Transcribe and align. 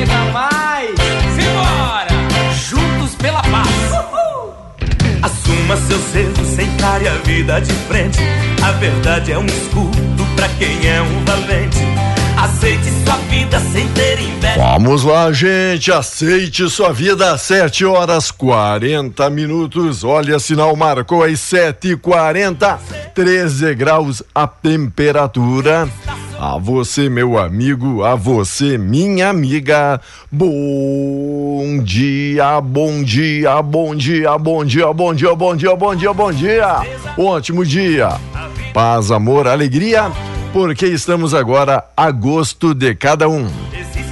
chega 0.00 0.24
mais. 0.32 0.90
Simbora! 1.34 2.08
Juntos 2.54 3.14
pela 3.16 3.42
paz. 3.42 3.68
Assuma 5.22 5.76
seus 5.76 6.14
erros, 6.14 6.58
encare 6.58 7.08
a 7.08 7.14
vida 7.16 7.60
de 7.60 7.72
frente. 7.72 8.18
A 8.62 8.72
verdade 8.72 9.32
é 9.32 9.38
um 9.38 9.46
escudo 9.46 10.24
pra 10.34 10.48
quem 10.58 10.86
é 10.86 11.02
um 11.02 11.24
valente. 11.24 11.78
Aceite 12.36 12.90
sua 13.04 13.16
vida 13.28 13.60
sem 13.60 13.86
ter 13.88 14.18
inveja. 14.18 14.56
Vamos 14.56 15.04
lá, 15.04 15.30
gente. 15.30 15.92
Aceite 15.92 16.70
sua 16.70 16.90
vida. 16.90 17.36
7 17.36 17.84
horas 17.84 18.30
40 18.30 19.28
minutos. 19.28 20.02
Olha, 20.04 20.38
sinal 20.38 20.74
marcou 20.74 21.22
aí 21.22 21.36
7 21.36 21.92
h 21.92 22.00
40 22.00 22.80
13 23.14 23.74
graus 23.74 24.22
a 24.34 24.46
temperatura. 24.46 25.86
A 26.42 26.56
você, 26.56 27.10
meu 27.10 27.36
amigo, 27.36 28.02
a 28.02 28.14
você, 28.14 28.78
minha 28.78 29.28
amiga. 29.28 30.00
Bom 30.32 31.82
dia, 31.84 32.58
bom 32.62 33.02
dia, 33.02 33.60
bom 33.60 33.94
dia, 33.94 34.38
bom 34.38 34.64
dia, 34.64 34.90
bom 34.90 35.14
dia, 35.14 35.34
bom 35.34 35.54
dia, 35.54 35.76
bom 35.76 35.94
dia, 35.94 36.14
bom 36.14 36.32
dia. 36.32 36.80
Ótimo 37.18 37.62
dia. 37.62 38.18
Paz, 38.72 39.10
amor, 39.10 39.46
alegria, 39.46 40.10
porque 40.50 40.86
estamos 40.86 41.34
agora 41.34 41.84
agosto 41.94 42.72
de 42.72 42.94
cada 42.94 43.28
um. 43.28 43.46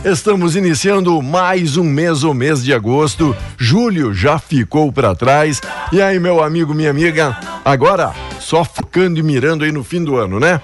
Estamos 0.04 0.54
iniciando 0.54 1.22
mais 1.22 1.78
um 1.78 1.84
mês, 1.84 2.24
o 2.24 2.34
mês 2.34 2.62
de 2.62 2.74
agosto. 2.74 3.34
Julho 3.56 4.12
já 4.12 4.38
ficou 4.38 4.92
para 4.92 5.14
trás. 5.14 5.62
E 5.90 6.02
aí, 6.02 6.20
meu 6.20 6.44
amigo, 6.44 6.74
minha 6.74 6.90
amiga, 6.90 7.34
agora 7.64 8.12
só 8.48 8.64
focando 8.64 9.20
e 9.20 9.22
mirando 9.22 9.62
aí 9.62 9.70
no 9.70 9.84
fim 9.84 10.02
do 10.02 10.16
ano, 10.16 10.40
né? 10.40 10.58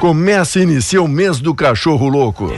Começa 0.00 0.58
e 0.58 0.64
inicia 0.64 1.00
o 1.00 1.06
mês 1.06 1.38
do 1.38 1.54
cachorro 1.54 2.08
louco. 2.08 2.52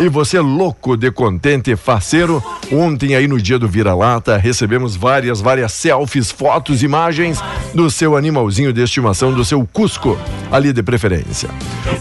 E 0.00 0.08
você 0.08 0.40
louco 0.40 0.96
de 0.96 1.12
contente 1.12 1.70
e 1.70 1.76
faceiro, 1.76 2.42
ontem 2.72 3.14
aí 3.14 3.28
no 3.28 3.40
dia 3.40 3.56
do 3.56 3.68
vira-lata 3.68 4.36
recebemos 4.36 4.96
várias, 4.96 5.40
várias 5.40 5.72
selfies, 5.72 6.32
fotos, 6.32 6.82
imagens 6.82 7.40
do 7.72 7.88
seu 7.88 8.16
animalzinho 8.16 8.72
de 8.72 8.82
estimação, 8.82 9.32
do 9.32 9.44
seu 9.44 9.64
Cusco, 9.72 10.18
ali 10.50 10.72
de 10.72 10.82
preferência. 10.82 11.48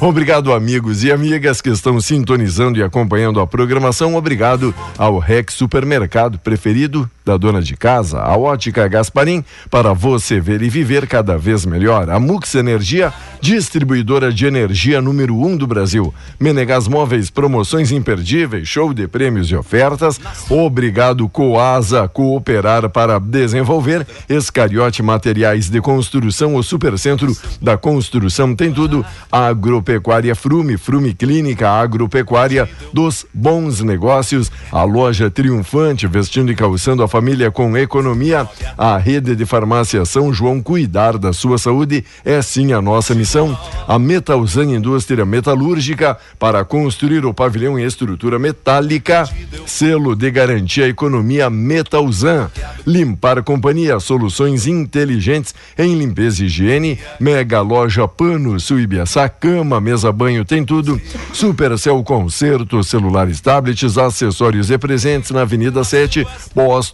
Obrigado 0.01 0.51
amigos 0.51 1.03
e 1.03 1.11
amigas 1.11 1.61
que 1.61 1.69
estão 1.69 2.01
sintonizando 2.01 2.79
e 2.79 2.83
acompanhando 2.83 3.39
a 3.39 3.45
programação. 3.45 4.15
Obrigado 4.15 4.73
ao 4.97 5.19
Rex 5.19 5.53
Supermercado 5.53 6.39
preferido 6.39 7.07
da 7.25 7.37
dona 7.37 7.61
de 7.61 7.75
casa, 7.75 8.19
a 8.19 8.37
Ótica 8.37 8.87
Gasparim, 8.87 9.43
para 9.69 9.93
você 9.93 10.39
ver 10.39 10.61
e 10.61 10.69
viver 10.69 11.07
cada 11.07 11.37
vez 11.37 11.65
melhor. 11.65 12.09
A 12.09 12.19
Mux 12.19 12.55
Energia, 12.55 13.13
distribuidora 13.41 14.31
de 14.31 14.45
energia 14.45 15.01
número 15.01 15.35
um 15.35 15.55
do 15.55 15.65
Brasil. 15.65 16.13
Menegas 16.39 16.87
Móveis, 16.87 17.29
promoções 17.29 17.91
imperdíveis, 17.91 18.67
show 18.67 18.93
de 18.93 19.07
prêmios 19.07 19.49
e 19.49 19.55
ofertas. 19.55 20.19
Obrigado 20.49 21.27
Coasa, 21.29 22.07
cooperar 22.07 22.89
para 22.89 23.19
desenvolver. 23.19 24.05
Escariote 24.27 25.01
Materiais 25.01 25.69
de 25.69 25.81
Construção, 25.81 26.55
o 26.55 26.63
Supercentro 26.63 27.35
da 27.61 27.77
Construção 27.77 28.55
tem 28.55 28.71
tudo. 28.71 29.05
Agropecuária 29.31 30.35
Frume, 30.35 30.77
Frume 30.77 31.13
Clínica 31.13 31.69
Agropecuária 31.69 32.69
dos 32.91 33.25
bons 33.33 33.81
negócios. 33.81 34.51
A 34.71 34.83
loja 34.83 35.29
triunfante, 35.29 36.07
vestindo 36.07 36.51
e 36.51 36.55
calçando 36.55 37.03
a 37.03 37.07
família 37.13 37.51
com 37.51 37.77
economia. 37.77 38.49
A 38.75 38.97
rede 38.97 39.35
de 39.35 39.45
farmácia 39.45 40.03
São 40.03 40.33
João 40.33 40.59
cuidar 40.59 41.15
da 41.15 41.31
sua 41.31 41.59
saúde 41.59 42.03
é 42.25 42.41
sim 42.41 42.73
a 42.73 42.81
nossa 42.81 43.13
missão. 43.13 43.55
A 43.87 43.99
Metalzan 43.99 44.63
Indústria 44.63 45.23
Metalúrgica 45.23 46.17
para 46.39 46.65
construir 46.65 47.23
o 47.23 47.31
pavilhão 47.31 47.77
em 47.77 47.83
estrutura 47.83 48.39
metálica. 48.39 49.29
Selo 49.67 50.15
de 50.15 50.31
garantia 50.31 50.87
economia 50.87 51.51
Metalzan. 51.51 52.49
Limpar 52.83 53.43
companhia, 53.43 53.99
soluções 53.99 54.65
inteligentes 54.65 55.53
em 55.77 55.95
limpeza 55.95 56.41
e 56.41 56.47
higiene. 56.47 56.97
Mega 57.19 57.61
loja 57.61 58.07
Panos, 58.07 58.63
Suibiaçá, 58.63 59.29
cama, 59.29 59.79
mesa, 59.79 60.11
banho, 60.11 60.43
tem 60.43 60.65
tudo. 60.65 60.99
Supercel 61.31 62.03
Concerto, 62.03 62.83
celulares, 62.83 63.39
tablets, 63.39 63.99
acessórios 63.99 64.71
e 64.71 64.79
presentes 64.79 65.29
na 65.29 65.41
Avenida 65.41 65.83
7. 65.83 66.25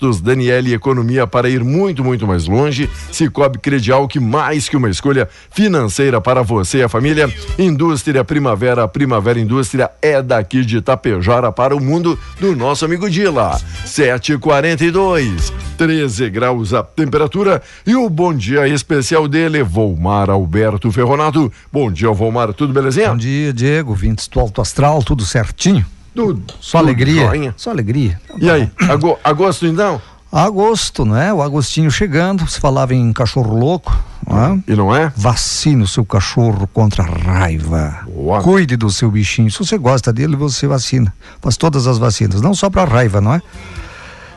Postos 0.09 0.21
Daniele 0.21 0.73
Economia 0.73 1.27
para 1.27 1.47
ir 1.47 1.63
muito, 1.63 2.03
muito 2.03 2.25
mais 2.25 2.47
longe. 2.47 2.89
Cicobi 3.11 3.59
Credial, 3.59 4.07
que 4.07 4.19
mais 4.19 4.67
que 4.67 4.75
uma 4.75 4.89
escolha 4.89 5.29
financeira 5.51 6.19
para 6.19 6.41
você 6.41 6.79
e 6.79 6.83
a 6.83 6.89
família. 6.89 7.31
Indústria 7.59 8.23
Primavera, 8.23 8.87
Primavera 8.87 9.39
Indústria 9.39 9.91
é 10.01 10.19
daqui 10.21 10.65
de 10.65 10.81
Tapejara 10.81 11.51
para 11.51 11.75
o 11.75 11.79
mundo 11.79 12.17
do 12.39 12.55
nosso 12.55 12.85
amigo 12.85 13.07
Dila. 13.07 13.59
742, 13.85 15.53
13 15.77 16.29
graus 16.31 16.73
a 16.73 16.81
temperatura 16.81 17.61
e 17.85 17.95
o 17.95 18.09
bom 18.09 18.33
dia 18.33 18.67
especial 18.67 19.27
dele, 19.27 19.61
Volmar 19.61 20.29
Alberto 20.29 20.91
Ferronato. 20.91 21.51
Bom 21.71 21.91
dia, 21.91 22.11
Volmar, 22.11 22.51
tudo 22.53 22.73
belezinha? 22.73 23.09
Bom 23.09 23.17
dia, 23.17 23.53
Diego, 23.53 23.93
vintes 23.93 24.27
do 24.27 24.39
Alto 24.39 24.59
Astral, 24.59 25.03
tudo 25.03 25.23
certinho? 25.23 25.85
Tudo. 26.19 26.53
Só 26.59 26.79
tudo 26.79 26.87
alegria? 26.87 27.25
joinha. 27.27 27.53
Só 27.55 27.69
alegria. 27.71 28.19
E 28.37 28.49
aí, 28.49 28.69
ago- 28.89 29.17
agosto 29.23 29.65
então? 29.65 30.01
Agosto, 30.31 31.05
né? 31.05 31.33
O 31.33 31.41
Agostinho 31.41 31.89
chegando, 31.89 32.47
se 32.47 32.59
falava 32.59 32.93
em 32.93 33.11
cachorro 33.11 33.57
louco, 33.57 33.91
né? 34.29 34.61
E 34.67 34.75
não 34.75 34.95
é? 34.95 35.11
Vacine 35.15 35.81
o 35.81 35.87
seu 35.87 36.05
cachorro 36.05 36.67
contra 36.71 37.03
a 37.03 37.07
raiva. 37.07 38.01
Boa. 38.05 38.39
Cuide 38.41 38.75
do 38.77 38.91
seu 38.91 39.09
bichinho. 39.09 39.49
Se 39.49 39.57
você 39.57 39.75
gosta 39.77 40.13
dele, 40.13 40.35
você 40.35 40.67
vacina. 40.67 41.11
Faz 41.41 41.57
todas 41.57 41.87
as 41.87 41.97
vacinas, 41.97 42.41
não 42.41 42.53
só 42.53 42.69
para 42.69 42.83
raiva, 42.83 43.19
não 43.19 43.33
é? 43.33 43.41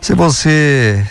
Se 0.01 0.15
você 0.15 1.07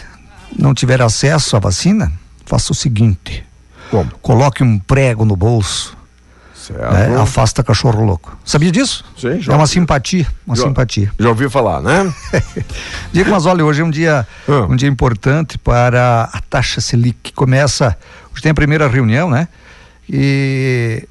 não 0.58 0.74
tiver 0.74 1.00
acesso 1.02 1.56
à 1.56 1.60
vacina, 1.60 2.12
faça 2.46 2.72
o 2.72 2.76
seguinte: 2.76 3.46
Como? 3.92 4.10
coloque 4.22 4.64
um 4.64 4.80
prego 4.80 5.26
no 5.26 5.36
bolso. 5.36 5.96
Né? 6.70 7.16
afasta 7.22 7.64
cachorro 7.64 8.04
louco. 8.04 8.38
Sabia 8.46 8.72
disso? 8.72 9.04
Sim, 9.18 9.40
já. 9.42 9.54
É 9.54 9.56
uma 9.56 9.68
simpatia, 9.68 10.28
uma 10.46 10.56
Já- 10.56 10.64
simpatia. 10.64 11.12
Já 11.20 11.30
ouvi 11.30 11.50
falar, 11.50 11.82
né? 11.82 12.14
Diego, 13.12 13.32
mas 13.32 13.46
olha, 13.46 13.64
hoje 13.66 13.82
é 13.82 13.86
um 13.86 13.90
dia, 13.92 14.28
Ah. 14.48 14.68
um 14.70 14.76
dia 14.76 14.90
importante 14.90 15.58
para 15.58 16.30
a 16.32 16.40
taxa 16.50 16.80
Selic, 16.82 17.18
que 17.24 17.34
começa, 17.34 17.98
hoje 18.34 18.42
tem 18.44 18.52
a 18.52 18.56
primeira 18.56 18.88
reunião, 18.88 19.30
né? 19.30 19.48
E 20.10 21.08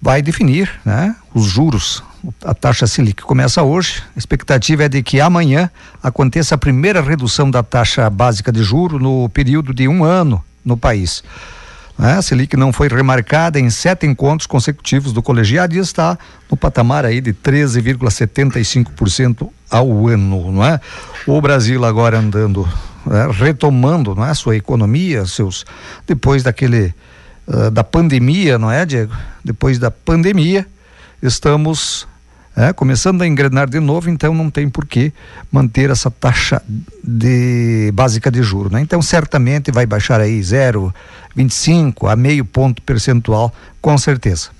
vai 0.00 0.22
definir, 0.22 0.70
né? 0.84 1.14
Os 1.34 1.46
juros, 1.46 2.02
a 2.44 2.54
taxa 2.54 2.86
Selic 2.86 3.22
começa 3.22 3.62
hoje, 3.62 4.02
a 4.14 4.18
expectativa 4.18 4.84
é 4.84 4.88
de 4.88 5.02
que 5.02 5.20
amanhã 5.20 5.70
aconteça 6.02 6.54
a 6.54 6.58
primeira 6.58 7.00
redução 7.00 7.50
da 7.50 7.62
taxa 7.62 8.08
básica 8.10 8.52
de 8.52 8.62
juro 8.62 8.98
no 8.98 9.28
período 9.28 9.74
de 9.74 9.88
um 9.88 10.04
ano 10.04 10.42
no 10.64 10.76
país. 10.76 11.22
Né? 11.98 12.14
A 12.14 12.22
Selic 12.22 12.56
não 12.56 12.72
foi 12.72 12.88
remarcada 12.88 13.58
em 13.58 13.68
sete 13.70 14.06
encontros 14.06 14.46
consecutivos 14.46 15.12
do 15.12 15.22
colegiado 15.22 15.74
e 15.74 15.78
está 15.78 16.18
no 16.50 16.56
patamar 16.56 17.04
aí 17.04 17.20
de 17.20 17.32
13,75% 17.32 19.48
ao 19.70 20.08
ano, 20.08 20.52
não 20.52 20.64
é? 20.64 20.80
O 21.26 21.40
Brasil 21.40 21.84
agora 21.84 22.18
andando, 22.18 22.68
né, 23.04 23.28
retomando, 23.32 24.14
não 24.14 24.24
é, 24.24 24.32
sua 24.34 24.56
economia, 24.56 25.26
seus 25.26 25.64
depois 26.06 26.42
daquele 26.42 26.94
ah, 27.48 27.70
da 27.70 27.84
pandemia, 27.84 28.58
não 28.58 28.70
é, 28.70 28.84
Diego? 28.84 29.14
Depois 29.44 29.78
da 29.78 29.90
pandemia, 29.90 30.66
estamos 31.22 32.06
é, 32.56 32.72
começando 32.72 33.20
a 33.20 33.26
engrenar 33.26 33.68
de 33.68 33.78
novo, 33.78 34.08
então 34.08 34.32
não 34.32 34.50
tem 34.50 34.66
por 34.66 34.86
que 34.86 35.12
manter 35.52 35.90
essa 35.90 36.10
taxa 36.10 36.62
de 37.04 37.90
básica 37.92 38.30
de 38.30 38.42
juro, 38.42 38.70
né? 38.72 38.80
Então 38.80 39.02
certamente 39.02 39.70
vai 39.70 39.84
baixar 39.84 40.20
aí 40.20 40.40
0,25 40.40 42.10
a 42.10 42.16
meio 42.16 42.46
ponto 42.46 42.80
percentual, 42.80 43.52
com 43.82 43.98
certeza. 43.98 44.55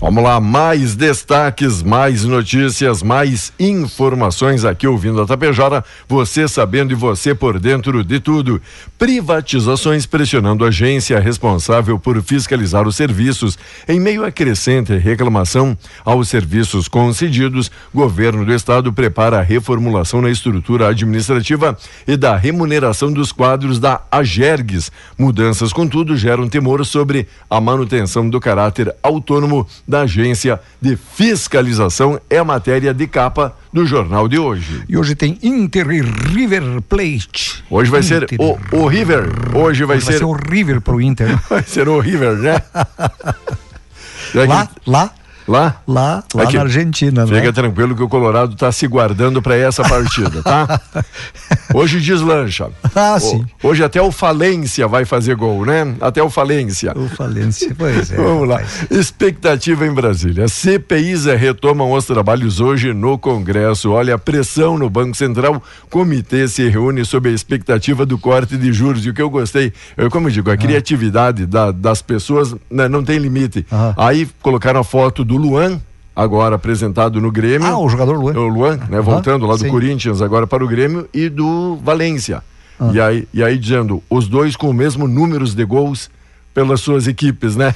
Vamos 0.00 0.22
lá, 0.22 0.40
mais 0.40 0.94
destaques, 0.94 1.82
mais 1.82 2.24
notícias, 2.24 3.02
mais 3.02 3.52
informações 3.58 4.64
aqui 4.64 4.86
ouvindo 4.86 5.20
a 5.20 5.26
Tapejara, 5.26 5.84
você 6.08 6.46
sabendo 6.46 6.92
e 6.92 6.94
você 6.94 7.34
por 7.34 7.58
dentro 7.58 8.02
de 8.04 8.20
tudo. 8.20 8.60
Privatizações 8.98 10.06
pressionando 10.06 10.64
a 10.64 10.68
agência 10.68 11.18
responsável 11.18 11.98
por 11.98 12.22
fiscalizar 12.22 12.86
os 12.86 12.96
serviços. 12.96 13.58
Em 13.88 13.98
meio 14.00 14.24
a 14.24 14.30
crescente 14.30 14.96
reclamação 14.96 15.76
aos 16.04 16.28
serviços 16.28 16.88
concedidos, 16.88 17.70
governo 17.94 18.44
do 18.44 18.54
estado 18.54 18.92
prepara 18.92 19.38
a 19.38 19.42
reformulação 19.42 20.22
na 20.22 20.30
estrutura 20.30 20.88
administrativa 20.88 21.76
e 22.06 22.16
da 22.16 22.36
remuneração 22.36 23.12
dos 23.12 23.32
quadros 23.32 23.78
da 23.78 24.02
Agergues. 24.10 24.92
Mudanças, 25.18 25.72
contudo, 25.72 26.16
geram 26.16 26.48
temor 26.48 26.84
sobre 26.86 27.26
a 27.50 27.60
manutenção 27.60 28.28
do 28.28 28.40
caráter 28.40 28.94
autônomo 29.02 29.25
da 29.86 30.02
agência 30.02 30.60
de 30.80 30.96
fiscalização. 30.96 32.20
É 32.28 32.38
a 32.38 32.44
matéria 32.44 32.92
de 32.92 33.06
capa 33.06 33.56
do 33.72 33.84
jornal 33.86 34.28
de 34.28 34.38
hoje. 34.38 34.82
E 34.88 34.96
hoje 34.96 35.14
tem 35.14 35.38
Inter 35.42 35.90
e 35.90 36.00
River 36.00 36.80
Plate. 36.82 37.64
Hoje 37.70 37.90
vai 37.90 38.02
ser 38.02 38.22
Inter. 38.24 38.38
o, 38.40 38.58
o 38.72 38.86
River. 38.86 39.24
Hoje 39.54 39.54
vai, 39.54 39.62
Hoje 39.62 39.84
vai 39.84 40.00
ser, 40.00 40.18
ser 40.18 40.24
o 40.24 40.32
River 40.32 40.80
pro 40.80 41.00
Inter. 41.00 41.36
vai 41.48 41.62
ser 41.62 41.88
o 41.88 41.98
River, 41.98 42.36
né? 42.36 42.62
Lá, 44.34 44.68
lá, 44.84 45.10
lá? 45.46 45.80
lá, 45.86 46.24
lá 46.34 46.42
Aqui. 46.42 46.56
na 46.56 46.62
Argentina, 46.62 47.24
né? 47.26 47.36
Fica 47.36 47.52
tranquilo 47.52 47.94
que 47.94 48.02
o 48.02 48.08
Colorado 48.08 48.54
está 48.54 48.70
se 48.72 48.86
guardando 48.86 49.40
para 49.42 49.56
essa 49.56 49.82
partida, 49.82 50.42
tá? 50.42 50.80
Hoje 51.74 52.00
deslancha. 52.00 52.68
Ah, 52.94 53.16
O- 53.16 53.20
sim. 53.20 53.44
Hoje 53.62 53.82
até 53.84 54.00
o 54.00 54.10
Falência 54.12 54.86
vai 54.88 55.04
fazer 55.04 55.34
gol, 55.36 55.64
né? 55.66 55.94
Até 56.00 56.22
o 56.22 56.30
Falência. 56.30 56.92
O 56.96 57.08
falência, 57.08 57.74
pois 57.76 58.10
é. 58.12 58.16
Vamos 58.16 58.48
lá. 58.48 58.60
Expectativa 58.90 59.86
em 59.86 59.92
Brasília. 59.92 60.48
CPIs 60.48 61.24
retomam 61.26 61.92
os 61.92 62.04
trabalhos 62.04 62.60
hoje 62.60 62.92
no 62.92 63.18
Congresso. 63.18 63.90
Olha, 63.90 64.14
a 64.14 64.18
pressão 64.18 64.76
no 64.78 64.88
Banco 64.90 65.16
Central. 65.16 65.62
Comitê 65.90 66.48
se 66.48 66.68
reúne 66.68 67.04
sob 67.04 67.28
a 67.28 67.32
expectativa 67.32 68.04
do 68.06 68.18
corte 68.18 68.56
de 68.56 68.72
juros. 68.72 69.04
E 69.04 69.10
o 69.10 69.14
que 69.14 69.22
eu 69.22 69.30
gostei, 69.30 69.72
eu, 69.96 70.10
como 70.10 70.28
eu 70.28 70.32
digo, 70.32 70.50
a 70.50 70.56
criatividade 70.56 71.46
da- 71.46 71.70
das 71.72 72.00
pessoas 72.02 72.54
né, 72.70 72.88
não 72.88 73.02
tem 73.04 73.18
limite. 73.18 73.66
Aham. 73.70 73.94
Aí 73.96 74.28
colocaram 74.42 74.80
a 74.80 74.84
foto 74.84 75.24
do 75.24 75.35
Luan, 75.36 75.80
agora 76.14 76.56
apresentado 76.56 77.20
no 77.20 77.30
Grêmio. 77.30 77.66
Ah, 77.66 77.78
o 77.78 77.88
jogador 77.88 78.18
Luan. 78.18 78.32
O 78.34 78.48
Luan, 78.48 78.78
né? 78.88 79.00
Voltando 79.00 79.46
lá 79.46 79.54
do 79.54 79.60
sim. 79.60 79.68
Corinthians 79.68 80.22
agora 80.22 80.46
para 80.46 80.64
o 80.64 80.68
Grêmio 80.68 81.08
e 81.12 81.28
do 81.28 81.76
Valência. 81.76 82.42
Ah. 82.78 82.90
E, 82.92 83.00
aí, 83.00 83.28
e 83.32 83.42
aí 83.42 83.58
dizendo, 83.58 84.02
os 84.08 84.28
dois 84.28 84.56
com 84.56 84.70
o 84.70 84.74
mesmo 84.74 85.06
números 85.06 85.54
de 85.54 85.64
gols 85.64 86.10
pelas 86.52 86.80
suas 86.80 87.06
equipes, 87.06 87.56
né? 87.56 87.74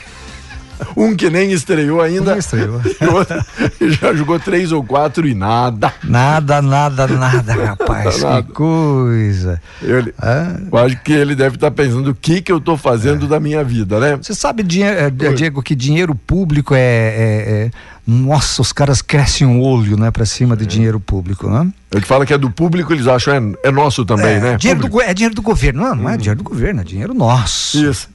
Um 0.96 1.14
que 1.16 1.30
nem 1.30 1.52
estreou 1.52 2.00
ainda. 2.00 2.30
Nem 2.32 2.38
estreou. 2.38 2.80
O 2.80 3.14
outro 3.14 3.36
já 3.80 4.14
jogou 4.14 4.38
três 4.38 4.72
ou 4.72 4.82
quatro 4.82 5.26
e 5.26 5.34
nada. 5.34 5.92
Nada, 6.04 6.60
nada, 6.60 7.06
nada, 7.06 7.54
rapaz. 7.64 8.22
Nada. 8.22 8.42
Que 8.42 8.52
coisa. 8.52 9.60
Ele, 9.82 10.12
Ah. 10.20 10.56
eu 10.70 10.78
acho 10.78 11.00
que 11.02 11.12
ele 11.12 11.34
deve 11.34 11.54
estar 11.56 11.70
pensando 11.70 12.10
o 12.10 12.14
que 12.14 12.40
que 12.42 12.50
eu 12.52 12.58
estou 12.58 12.76
fazendo 12.76 13.26
da 13.26 13.38
minha 13.40 13.62
vida, 13.64 13.98
né? 14.00 14.16
Você 14.16 14.34
sabe, 14.34 14.62
dinhe- 14.62 14.84
eh, 14.86 15.10
Diego, 15.10 15.62
que 15.62 15.74
dinheiro 15.74 16.14
público 16.14 16.74
é, 16.74 16.78
é- 16.80 17.66
é- 17.66 17.70
Nossa, 18.06 18.60
os 18.60 18.72
caras 18.72 19.00
crescem 19.02 19.46
um 19.46 19.60
olho, 19.60 19.96
né, 19.96 20.10
pra 20.10 20.26
cima 20.26 20.56
de 20.56 20.66
dinheiro 20.66 20.98
público, 20.98 21.48
né? 21.48 21.68
Eu 21.92 22.00
que 22.00 22.06
falo 22.08 22.26
que 22.26 22.32
é 22.34 22.38
do 22.38 22.50
público, 22.50 22.92
eles 22.92 23.06
acham 23.06 23.34
é, 23.62 23.68
é 23.68 23.70
nosso 23.70 24.04
também, 24.04 24.34
é, 24.36 24.40
né? 24.40 24.56
dinheiro 24.56 24.88
do, 24.88 25.00
é 25.00 25.14
dinheiro 25.14 25.34
do 25.34 25.42
governo. 25.42 25.82
Não, 25.82 25.94
não 25.94 26.08
é 26.10 26.16
dinheiro 26.16 26.38
do 26.38 26.44
governo, 26.44 26.80
é 26.80 26.84
dinheiro 26.84 27.14
nosso. 27.14 27.78
Isso. 27.84 28.08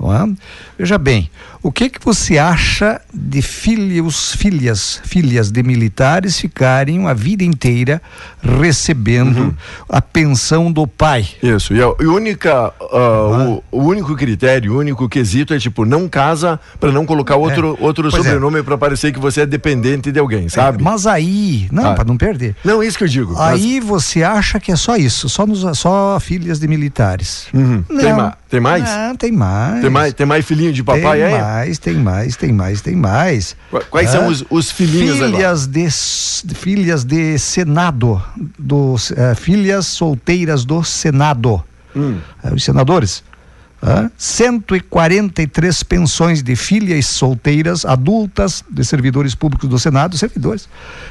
É? 0.00 0.36
Veja 0.78 0.98
bem, 0.98 1.30
o 1.62 1.72
que 1.72 1.88
que 1.88 2.04
você 2.04 2.38
acha 2.38 3.00
de 3.12 3.40
filhos, 3.40 4.34
filhas, 4.34 5.00
filhas 5.04 5.50
de 5.50 5.62
militares 5.62 6.38
ficarem 6.38 7.08
a 7.08 7.14
vida 7.14 7.42
inteira 7.42 8.00
recebendo 8.46 9.36
Uhum. 9.38 9.54
a 9.88 10.00
pensão 10.00 10.70
do 10.72 10.86
pai? 10.86 11.26
Isso, 11.42 11.74
e 11.74 11.82
a, 11.82 11.88
única, 12.00 12.72
ah, 12.80 13.60
o, 13.70 13.78
o 13.78 13.82
único 13.84 14.14
critério, 14.16 14.74
o 14.74 14.78
único 14.78 15.08
quesito 15.08 15.52
é 15.52 15.58
tipo, 15.58 15.84
não 15.84 16.08
casa 16.08 16.58
para 16.80 16.90
não 16.92 17.04
colocar 17.04 17.36
outro, 17.36 17.76
outro 17.80 18.08
Pois 18.10 18.14
é. 18.14 18.30
sobrenome 18.30 18.62
para 18.62 18.78
parecer 18.78 19.12
que 19.12 19.18
você 19.18 19.42
é 19.42 19.46
dependente 19.46 20.10
de 20.12 20.18
alguém, 20.18 20.48
sabe? 20.48 20.82
Mas 20.82 21.06
aí, 21.06 21.68
não, 21.72 21.90
Ah. 21.90 21.94
para 21.94 22.04
não 22.04 22.16
perder. 22.16 22.54
Não, 22.64 22.82
isso 22.82 22.96
que 22.98 23.04
eu 23.04 23.08
digo. 23.08 23.34
mas- 23.34 23.60
Aí 23.62 23.80
você 23.80 24.22
acha 24.22 24.58
que 24.60 24.70
é 24.72 24.76
só 24.76 24.96
isso, 24.96 25.28
só, 25.28 25.46
nos, 25.46 25.64
só 25.78 26.18
filhas 26.20 26.58
de 26.60 26.68
militares. 26.68 27.46
Uhum. 27.52 27.82
Tem 27.82 28.12
ma- 28.12 28.36
tem 28.48 28.60
mais? 28.60 28.84
Não, 28.84 29.16
tem 29.16 29.32
mais. 29.32 29.80
Tem 29.80 29.90
mais, 29.90 30.12
tem 30.14 30.26
mais 30.26 30.44
filhinho 30.44 30.72
de 30.72 30.82
papai 30.84 31.18
tem 31.18 31.22
aí? 31.24 31.40
mais, 31.40 31.78
tem 31.78 31.94
mais, 31.94 32.36
tem 32.36 32.52
mais, 32.52 32.80
tem 32.80 32.94
mais. 32.96 33.56
Qu- 33.70 33.84
Quais 33.90 34.10
são 34.10 34.24
Ah, 34.24 34.28
os, 34.28 34.44
os 34.50 34.70
filhinhos 34.70 35.16
agora? 35.16 35.32
filhas 35.32 35.66
de, 35.66 36.54
filhas 36.54 37.04
de 37.04 37.38
Senado, 37.38 38.22
dos, 38.58 39.10
eh, 39.12 39.34
filhas 39.34 39.86
solteiras 39.86 40.64
do 40.64 40.82
Senado, 40.84 41.62
Hum. 41.94 42.18
Eh, 42.44 42.52
os 42.54 42.62
senadores. 42.64 43.22
ah, 43.82 44.10
143 44.16 45.82
pensões 45.82 46.42
de 46.42 46.56
filhas 46.56 47.06
solteiras 47.06 47.84
adultas 47.84 48.64
de 48.70 48.84
servidores 48.84 49.34
públicos 49.34 49.68
do 49.68 49.78
Senado, 49.78 50.16
servidores, 50.16 50.68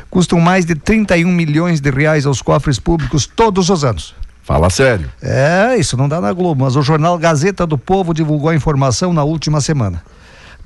custam 0.09 0.39
mais 0.39 0.65
de 0.65 0.75
31 0.75 1.31
milhões 1.31 1.79
de 1.79 1.89
reais 1.91 2.25
aos 2.25 2.41
cofres 2.41 2.79
públicos 2.79 3.25
todos 3.27 3.69
os 3.69 3.83
anos. 3.83 4.15
Fala 4.43 4.69
sério. 4.69 5.09
É, 5.21 5.75
isso 5.77 5.97
não 5.97 6.07
dá 6.07 6.21
na 6.21 6.31
Globo, 6.33 6.63
mas 6.63 6.75
o 6.75 6.81
jornal 6.83 7.17
Gazeta 7.17 7.65
do 7.65 7.77
Povo 7.77 8.13
divulgou 8.13 8.49
a 8.49 8.55
informação 8.55 9.11
na 9.13 9.23
última 9.23 9.59
semana. 9.59 10.03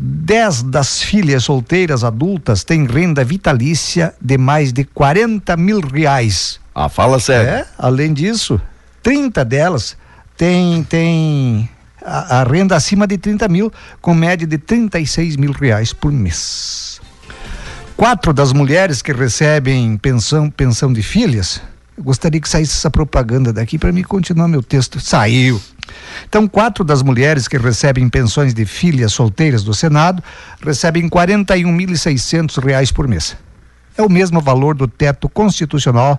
Dez 0.02 0.64
das 0.64 1.02
filhas 1.02 1.44
solteiras 1.44 2.06
adultas 2.06 2.64
têm 2.64 2.88
renda 2.88 3.22
vitalícia 3.22 4.14
de 4.22 4.38
mais 4.38 4.72
de 4.72 4.86
40 4.86 5.58
mil 5.58 5.82
reais. 5.82 6.58
Ah, 6.74 6.88
fala 6.88 7.20
sério. 7.20 7.50
É, 7.50 7.66
além 7.78 8.14
disso, 8.14 8.62
30 9.04 9.44
delas 9.44 9.98
têm, 10.38 10.84
têm 10.84 11.70
a, 12.02 12.40
a 12.40 12.44
renda 12.44 12.78
acima 12.78 13.06
de 13.06 13.18
30 13.18 13.50
mil, 13.50 13.74
com 14.00 14.14
média 14.14 14.48
de 14.48 14.58
36 14.58 15.36
mil 15.36 15.52
reais 15.52 15.92
por 15.92 16.14
mês. 16.14 17.02
Quatro 17.98 18.32
das 18.32 18.54
mulheres 18.54 19.02
que 19.02 19.12
recebem 19.12 19.98
pensão, 19.98 20.50
pensão 20.50 20.94
de 20.94 21.04
filhas, 21.04 21.62
eu 22.00 22.04
gostaria 22.04 22.40
que 22.40 22.48
saísse 22.48 22.78
essa 22.78 22.90
propaganda 22.90 23.52
daqui 23.52 23.78
para 23.78 23.92
mim 23.92 24.04
continuar 24.04 24.48
meu 24.48 24.64
texto. 24.64 25.02
Saiu. 25.02 25.62
Então, 26.30 26.48
quatro 26.48 26.86
das 26.86 27.04
mulheres 27.04 27.46
que 27.46 27.58
recebem 27.58 28.08
pensões 28.08 28.54
de 28.54 28.66
filhas 28.66 29.12
solteiras 29.12 29.66
do 29.66 29.74
Senado 29.74 30.24
recebem 30.66 31.10
41.600 31.10 32.64
reais 32.64 32.90
por 32.90 33.06
mês. 33.06 33.36
É 33.98 34.02
o 34.02 34.10
mesmo 34.10 34.40
valor 34.40 34.76
do 34.76 34.88
teto 34.88 35.28
constitucional 35.28 36.18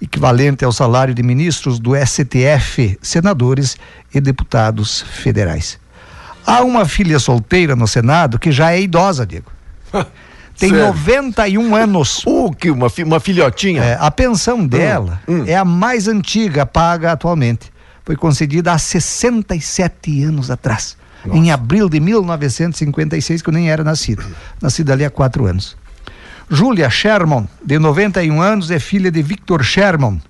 equivalente 0.00 0.64
ao 0.64 0.72
salário 0.72 1.12
de 1.12 1.22
ministros 1.22 1.78
do 1.78 1.92
STF, 1.94 2.98
senadores 3.02 3.76
e 4.14 4.22
deputados 4.22 5.02
federais. 5.02 5.78
Há 6.46 6.62
uma 6.62 6.86
filha 6.86 7.18
solteira 7.18 7.76
no 7.76 7.86
Senado 7.86 8.38
que 8.38 8.50
já 8.50 8.72
é 8.72 8.80
idosa, 8.80 9.26
Diego. 9.26 9.52
Tem 10.60 10.70
Sério? 10.70 10.86
91 10.88 11.74
anos. 11.74 12.22
Uh, 12.30 12.52
que 12.54 12.70
uma, 12.70 12.88
fi- 12.88 13.02
uma 13.02 13.18
filhotinha. 13.18 13.82
É, 13.82 13.96
a 13.98 14.10
pensão 14.10 14.64
dela 14.66 15.20
hum. 15.26 15.42
é 15.46 15.56
a 15.56 15.64
mais 15.64 16.06
antiga 16.06 16.64
paga 16.64 17.10
atualmente. 17.12 17.72
Foi 18.04 18.14
concedida 18.14 18.72
há 18.72 18.78
67 18.78 20.22
anos 20.24 20.50
atrás. 20.50 20.96
Em 21.32 21.50
abril 21.50 21.88
de 21.88 22.00
1956, 22.00 23.42
que 23.42 23.48
eu 23.48 23.52
nem 23.52 23.70
era 23.70 23.84
nascido. 23.84 24.24
Nascida 24.60 24.92
ali 24.94 25.04
há 25.04 25.10
quatro 25.10 25.44
anos. 25.46 25.76
Júlia 26.48 26.88
Sherman, 26.90 27.46
de 27.64 27.78
91 27.78 28.40
anos, 28.40 28.70
é 28.70 28.78
filha 28.78 29.10
de 29.10 29.22
Victor 29.22 29.62
Sherman. 29.62 30.20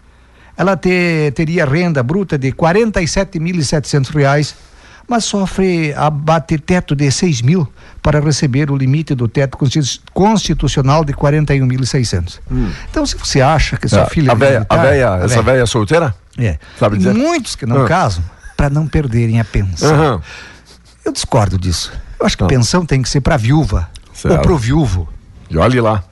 Ela 0.56 0.76
te- 0.76 1.32
teria 1.34 1.64
renda 1.64 2.02
bruta 2.02 2.36
de 2.36 2.52
47.700 2.52 4.10
reais, 4.14 4.54
mas 5.10 5.24
sofre 5.24 5.92
abate 5.94 6.56
teto 6.56 6.94
de 6.94 7.10
6 7.10 7.42
mil 7.42 7.66
para 8.00 8.20
receber 8.20 8.70
o 8.70 8.76
limite 8.76 9.12
do 9.12 9.26
teto 9.26 9.58
constitu- 9.58 10.00
constitucional 10.14 11.04
de 11.04 11.12
41.600. 11.12 12.38
Então, 12.88 13.04
se 13.04 13.16
você 13.16 13.40
acha 13.40 13.76
que 13.76 13.88
sua 13.88 14.04
Ah, 14.04 14.06
filha 14.06 14.30
a 14.30 14.34
é 14.34 14.36
véia, 14.36 14.48
a 14.50 14.58
militar- 14.76 14.82
véia, 14.86 15.14
a 15.14 15.24
essa 15.24 15.42
velha 15.42 15.66
solteira? 15.66 16.14
é. 16.38 16.58
Sabe 16.78 16.96
dizer? 16.98 17.12
muitos 17.12 17.56
que 17.56 17.66
não 17.66 17.84
Ah. 17.84 17.88
casam 17.88 18.22
para 18.56 18.70
não 18.70 18.86
perderem 18.86 19.40
a 19.40 19.44
pensão. 19.44 19.92
Aham. 19.92 20.22
Eu 21.04 21.12
discordo 21.12 21.58
disso. 21.58 21.92
Eu 22.20 22.26
acho 22.26 22.36
que 22.36 22.42
Não. 22.44 22.48
pensão 22.48 22.86
tem 22.86 23.02
que 23.02 23.08
ser 23.08 23.20
para 23.20 23.36
viúva 23.36 23.88
Certo. 24.14 24.36
ou 24.36 24.42
pro 24.42 24.56
viúvo. 24.56 25.08
E 25.50 25.58
olhe 25.58 25.80
lá. 25.80 26.04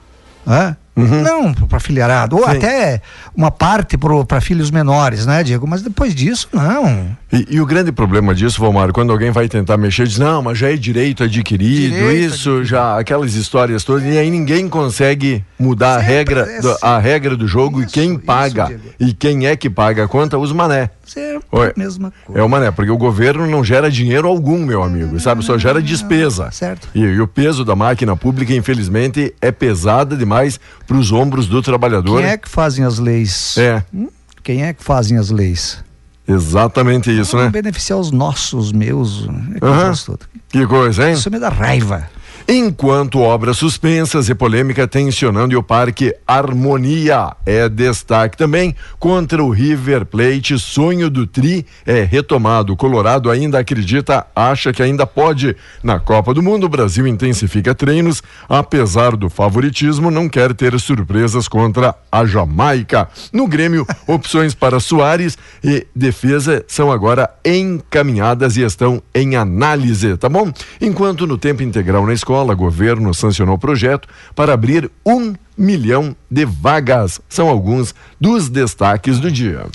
Hã? 0.97 1.21
Não 1.21 1.53
para 1.53 1.79
filharado, 1.79 2.35
ou 2.35 2.43
Uhum. 2.45 2.51
Sim. 2.51 2.57
até 2.57 3.01
uma 3.35 3.49
parte 3.51 3.97
para 4.27 4.41
filhos 4.41 4.69
menores, 4.71 5.25
né, 5.25 5.43
Diego? 5.43 5.65
Mas 5.67 5.81
depois 5.81 6.13
disso, 6.13 6.47
não. 6.51 7.07
E, 7.31 7.45
e 7.51 7.61
o 7.61 7.65
grande 7.65 7.91
problema 7.91 8.33
disso, 8.35 8.59
Valmar, 8.59 8.91
quando 8.91 9.11
alguém 9.11 9.31
vai 9.31 9.47
tentar 9.47 9.77
mexer, 9.77 10.07
diz, 10.07 10.17
não, 10.17 10.41
mas 10.41 10.57
já 10.57 10.71
é 10.71 10.75
direito 10.75 11.23
adquirido, 11.23 11.93
Direito 11.93 12.33
isso, 12.33 12.63
já, 12.65 12.97
aquelas 12.99 13.35
histórias 13.35 13.83
todas, 13.83 14.03
e 14.03 14.17
aí 14.17 14.29
ninguém 14.29 14.67
consegue 14.67 15.43
mudar 15.57 15.97
a 15.97 15.99
Sempre 15.99 16.13
regra, 16.15 16.41
é 16.41 16.61
do, 16.61 16.69
assim. 16.71 16.79
a 16.85 16.97
regra 16.99 17.35
do 17.37 17.47
jogo 17.47 17.79
Isso, 17.81 17.89
e 17.89 17.91
quem 17.93 18.09
isso, 18.13 18.19
paga. 18.19 18.65
Diego. 18.65 18.81
e 18.99 19.13
quem 19.13 19.45
é 19.47 19.55
que 19.55 19.69
paga 19.69 20.03
a 20.05 20.07
conta? 20.07 20.37
Os 20.37 20.51
mané. 20.51 20.89
Sempre 21.05 21.39
Oi. 21.51 21.73
a 21.75 21.79
mesma 21.79 22.13
coisa. 22.25 22.39
É 22.41 22.43
o 22.43 22.49
mané, 22.49 22.69
porque 22.71 22.91
o 22.91 22.97
governo 22.97 23.47
não 23.47 23.63
gera 23.63 23.89
dinheiro 23.89 24.27
algum, 24.27 24.59
meu 24.65 24.83
amigo, 24.83 25.19
sabe? 25.19 25.43
Só 25.43 25.57
gera 25.57 25.81
despesa. 25.81 26.49
certo. 26.51 26.87
E, 26.93 26.99
e 26.99 27.21
o 27.21 27.27
peso 27.27 27.63
da 27.65 27.75
máquina 27.75 28.15
pública, 28.15 28.53
infelizmente, 28.53 29.33
é 29.41 29.51
pesada 29.51 30.15
demais 30.15 30.59
para 30.89 30.97
os 30.97 31.11
ombros 31.11 31.47
do 31.47 31.61
trabalhador. 31.61 32.19
Quem 32.19 32.31
é 32.31 32.35
que 32.35 32.49
fazem 32.49 32.83
as 32.83 32.97
leis? 32.97 33.55
É, 33.59 33.83
Hum? 33.93 34.07
Quem 34.43 34.63
é 34.63 34.73
que 34.73 34.83
fazem 34.83 35.17
as 35.19 35.29
leis? 35.29 35.83
exatamente 36.27 37.11
isso, 37.11 37.35
Vão 37.37 37.45
né? 37.45 37.51
beneficiar 37.51 37.99
os 37.99 38.09
nossos, 38.11 38.67
os 38.67 38.71
meus. 38.71 39.27
tudo. 40.05 40.19
Que 40.49 40.65
coisa, 40.65 41.07
hein? 41.07 41.13
Isso 41.13 41.29
me 41.29 41.39
dá 41.39 41.49
raiva. 41.49 42.09
Enquanto 42.51 43.19
obras 43.19 43.57
suspensas 43.57 44.27
e 44.27 44.33
polêmica 44.33 44.87
tensionando 44.87 45.55
o 45.55 45.61
Parque 45.61 46.15
Harmonia 46.25 47.35
é 47.45 47.69
destaque 47.69 48.35
também 48.35 48.75
contra 48.97 49.43
o 49.43 49.51
River 49.51 50.03
Plate, 50.03 50.57
sonho 50.57 51.11
do 51.11 51.27
Tri 51.27 51.63
é 51.85 52.01
retomado. 52.01 52.73
O 52.73 52.75
Colorado 52.75 53.29
ainda 53.29 53.59
acredita, 53.59 54.25
acha 54.35 54.73
que 54.73 54.81
ainda 54.81 55.05
pode. 55.05 55.55
Na 55.83 55.99
Copa 55.99 56.33
do 56.33 56.41
Mundo, 56.41 56.63
o 56.63 56.69
Brasil 56.69 57.05
intensifica 57.05 57.75
treinos, 57.75 58.23
apesar 58.49 59.15
do 59.15 59.29
favoritismo, 59.29 60.09
não 60.09 60.27
quer 60.27 60.51
ter 60.55 60.79
surpresas 60.79 61.47
contra 61.47 61.93
a 62.11 62.25
Jamaica. 62.25 63.07
No 63.31 63.47
Grêmio, 63.47 63.85
opções 64.07 64.55
para 64.55 64.79
Soares 64.79 65.37
e 65.63 65.85
defesa 65.95 66.65
são 66.67 66.91
agora 66.91 67.29
encaminhadas 67.45 68.57
e 68.57 68.63
estão 68.63 69.03
em 69.13 69.35
análise, 69.35 70.17
tá 70.17 70.27
bom? 70.27 70.51
Enquanto 70.81 71.27
no 71.27 71.37
tempo 71.37 71.61
integral 71.61 72.07
na 72.07 72.13
escola, 72.13 72.38
o 72.53 72.55
governo 72.55 73.13
sancionou 73.13 73.55
o 73.55 73.59
projeto 73.59 74.07
para 74.35 74.53
abrir 74.53 74.89
um 75.05 75.33
milhão 75.57 76.15
de 76.31 76.45
vagas. 76.45 77.19
São 77.29 77.47
alguns 77.49 77.93
dos 78.19 78.49
destaques 78.49 79.19
do 79.19 79.31
dia. 79.31 79.65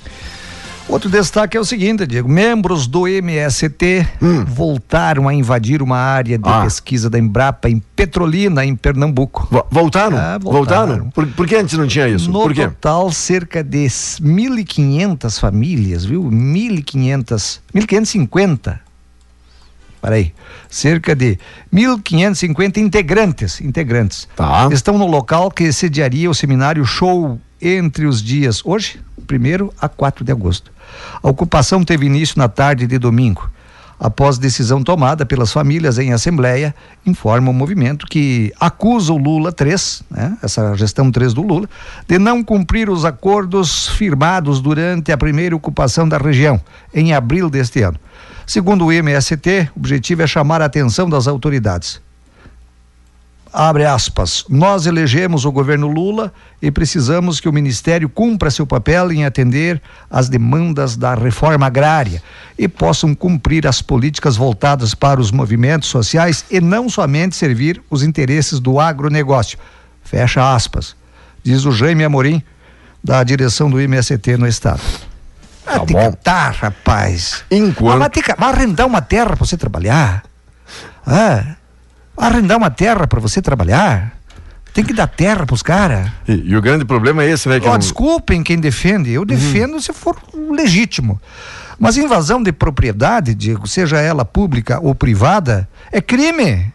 Outro 0.86 1.08
destaque 1.08 1.56
é 1.56 1.60
o 1.60 1.64
seguinte, 1.64 2.06
Diego: 2.06 2.28
membros 2.28 2.86
do 2.86 3.08
MST 3.08 4.06
voltaram 4.46 5.26
a 5.26 5.32
invadir 5.32 5.80
uma 5.80 5.96
área 5.96 6.36
de 6.36 6.46
Hum. 6.46 6.52
Ah. 6.52 6.62
pesquisa 6.64 7.08
da 7.08 7.18
Embrapa 7.18 7.70
em 7.70 7.82
Petrolina, 7.96 8.66
em 8.66 8.76
Pernambuco. 8.76 9.48
Vo- 9.50 9.64
Voltaram? 9.70 10.18
Ah, 10.18 10.38
voltaram. 10.38 10.86
voltaram? 10.86 11.10
Por, 11.10 11.26
por 11.28 11.46
que 11.46 11.56
antes 11.56 11.78
não 11.78 11.86
tinha 11.86 12.06
isso? 12.06 12.30
No 12.30 12.52
total, 12.52 13.10
cerca 13.10 13.64
de 13.64 13.86
1.500 13.86 15.40
famílias, 15.40 16.04
viu? 16.04 16.22
1.500, 16.24 17.60
1.550. 17.74 18.78
Peraí. 20.04 20.34
Cerca 20.68 21.16
de 21.16 21.38
1.550 21.72 22.76
integrantes, 22.76 23.58
integrantes. 23.62 24.28
Tá. 24.36 24.68
Estão 24.70 24.98
no 24.98 25.06
local 25.06 25.50
que 25.50 25.72
sediaria 25.72 26.28
o 26.28 26.34
seminário 26.34 26.84
Show 26.84 27.40
entre 27.58 28.04
os 28.04 28.22
dias 28.22 28.60
hoje, 28.66 29.00
1 29.18 29.70
a 29.80 29.88
4 29.88 30.22
de 30.22 30.30
agosto. 30.30 30.70
A 31.22 31.30
ocupação 31.30 31.82
teve 31.82 32.04
início 32.04 32.38
na 32.38 32.48
tarde 32.48 32.86
de 32.86 32.98
domingo. 32.98 33.50
Após 33.98 34.36
decisão 34.36 34.82
tomada 34.82 35.24
pelas 35.24 35.50
famílias 35.50 35.98
em 35.98 36.12
assembleia, 36.12 36.74
informa 37.06 37.50
o 37.50 37.54
movimento 37.54 38.06
que 38.06 38.52
acusa 38.60 39.10
o 39.10 39.16
Lula 39.16 39.52
3, 39.52 40.02
né, 40.10 40.36
essa 40.42 40.74
gestão 40.74 41.10
3 41.10 41.32
do 41.32 41.40
Lula, 41.40 41.66
de 42.06 42.18
não 42.18 42.44
cumprir 42.44 42.90
os 42.90 43.06
acordos 43.06 43.88
firmados 43.88 44.60
durante 44.60 45.10
a 45.12 45.16
primeira 45.16 45.56
ocupação 45.56 46.06
da 46.06 46.18
região, 46.18 46.60
em 46.92 47.14
abril 47.14 47.48
deste 47.48 47.80
ano. 47.80 47.98
Segundo 48.46 48.86
o 48.86 48.92
MST, 48.92 49.70
o 49.74 49.78
objetivo 49.78 50.22
é 50.22 50.26
chamar 50.26 50.60
a 50.62 50.66
atenção 50.66 51.08
das 51.08 51.26
autoridades 51.26 52.00
abre 53.54 53.86
aspas, 53.86 54.44
nós 54.48 54.84
elegemos 54.84 55.44
o 55.44 55.52
governo 55.52 55.86
Lula 55.86 56.32
e 56.60 56.72
precisamos 56.72 57.38
que 57.38 57.48
o 57.48 57.52
Ministério 57.52 58.08
cumpra 58.08 58.50
seu 58.50 58.66
papel 58.66 59.12
em 59.12 59.24
atender 59.24 59.80
às 60.10 60.28
demandas 60.28 60.96
da 60.96 61.14
reforma 61.14 61.66
agrária 61.66 62.20
e 62.58 62.66
possam 62.66 63.14
cumprir 63.14 63.64
as 63.64 63.80
políticas 63.80 64.36
voltadas 64.36 64.92
para 64.92 65.20
os 65.20 65.30
movimentos 65.30 65.88
sociais 65.88 66.44
e 66.50 66.60
não 66.60 66.88
somente 66.88 67.36
servir 67.36 67.80
os 67.88 68.02
interesses 68.02 68.58
do 68.58 68.80
agronegócio. 68.80 69.56
Fecha 70.02 70.52
aspas, 70.52 70.96
diz 71.44 71.64
o 71.64 71.70
Jaime 71.70 72.02
Amorim, 72.02 72.42
da 73.04 73.22
direção 73.22 73.70
do 73.70 73.78
MST 73.78 74.36
no 74.36 74.48
estado. 74.48 74.82
Ah, 75.66 75.80
Tá 76.22 76.50
rapaz. 76.50 77.44
Enquanto- 77.50 77.90
Mas 77.90 77.98
vai, 77.98 78.10
que, 78.10 78.22
vai 78.22 78.48
arrendar 78.50 78.86
uma 78.86 79.00
terra 79.02 79.26
para 79.28 79.36
você 79.36 79.56
trabalhar. 79.56 80.22
Ah, 81.06 81.56
arrendar 82.16 82.56
uma 82.58 82.70
terra 82.70 83.06
para 83.06 83.20
você 83.20 83.40
trabalhar. 83.42 84.12
Tem 84.72 84.84
que 84.84 84.92
dar 84.92 85.06
terra 85.06 85.46
pros 85.46 85.62
caras. 85.62 86.08
E, 86.26 86.32
e 86.50 86.56
o 86.56 86.60
grande 86.60 86.84
problema 86.84 87.22
é 87.22 87.30
esse, 87.30 87.48
né? 87.48 87.60
Que 87.60 87.66
Ó, 87.68 87.72
não- 87.72 87.78
desculpem 87.78 88.42
quem 88.42 88.58
defende. 88.58 89.10
Eu 89.10 89.24
defendo 89.24 89.80
se 89.80 89.92
for 89.92 90.16
legítimo. 90.50 91.20
Mas 91.78 91.96
invasão 91.96 92.42
de 92.42 92.52
propriedade, 92.52 93.34
Diego, 93.34 93.66
seja 93.66 93.98
ela 94.00 94.24
pública 94.24 94.78
ou 94.80 94.94
privada, 94.94 95.68
é 95.92 96.00
crime. 96.00 96.72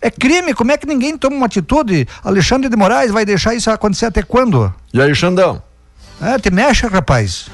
É 0.00 0.10
crime. 0.10 0.52
Como 0.54 0.72
é 0.72 0.76
que 0.76 0.86
ninguém 0.86 1.16
toma 1.16 1.36
uma 1.36 1.46
atitude? 1.46 2.06
Alexandre 2.24 2.68
de 2.68 2.76
Moraes 2.76 3.10
vai 3.12 3.24
deixar 3.24 3.54
isso 3.54 3.70
acontecer 3.70 4.06
até 4.06 4.22
quando? 4.22 4.72
E 4.92 5.00
aí, 5.00 5.14
Xandão? 5.14 5.62
É, 6.20 6.38
te 6.38 6.50
mexe, 6.50 6.86
rapaz. 6.86 7.46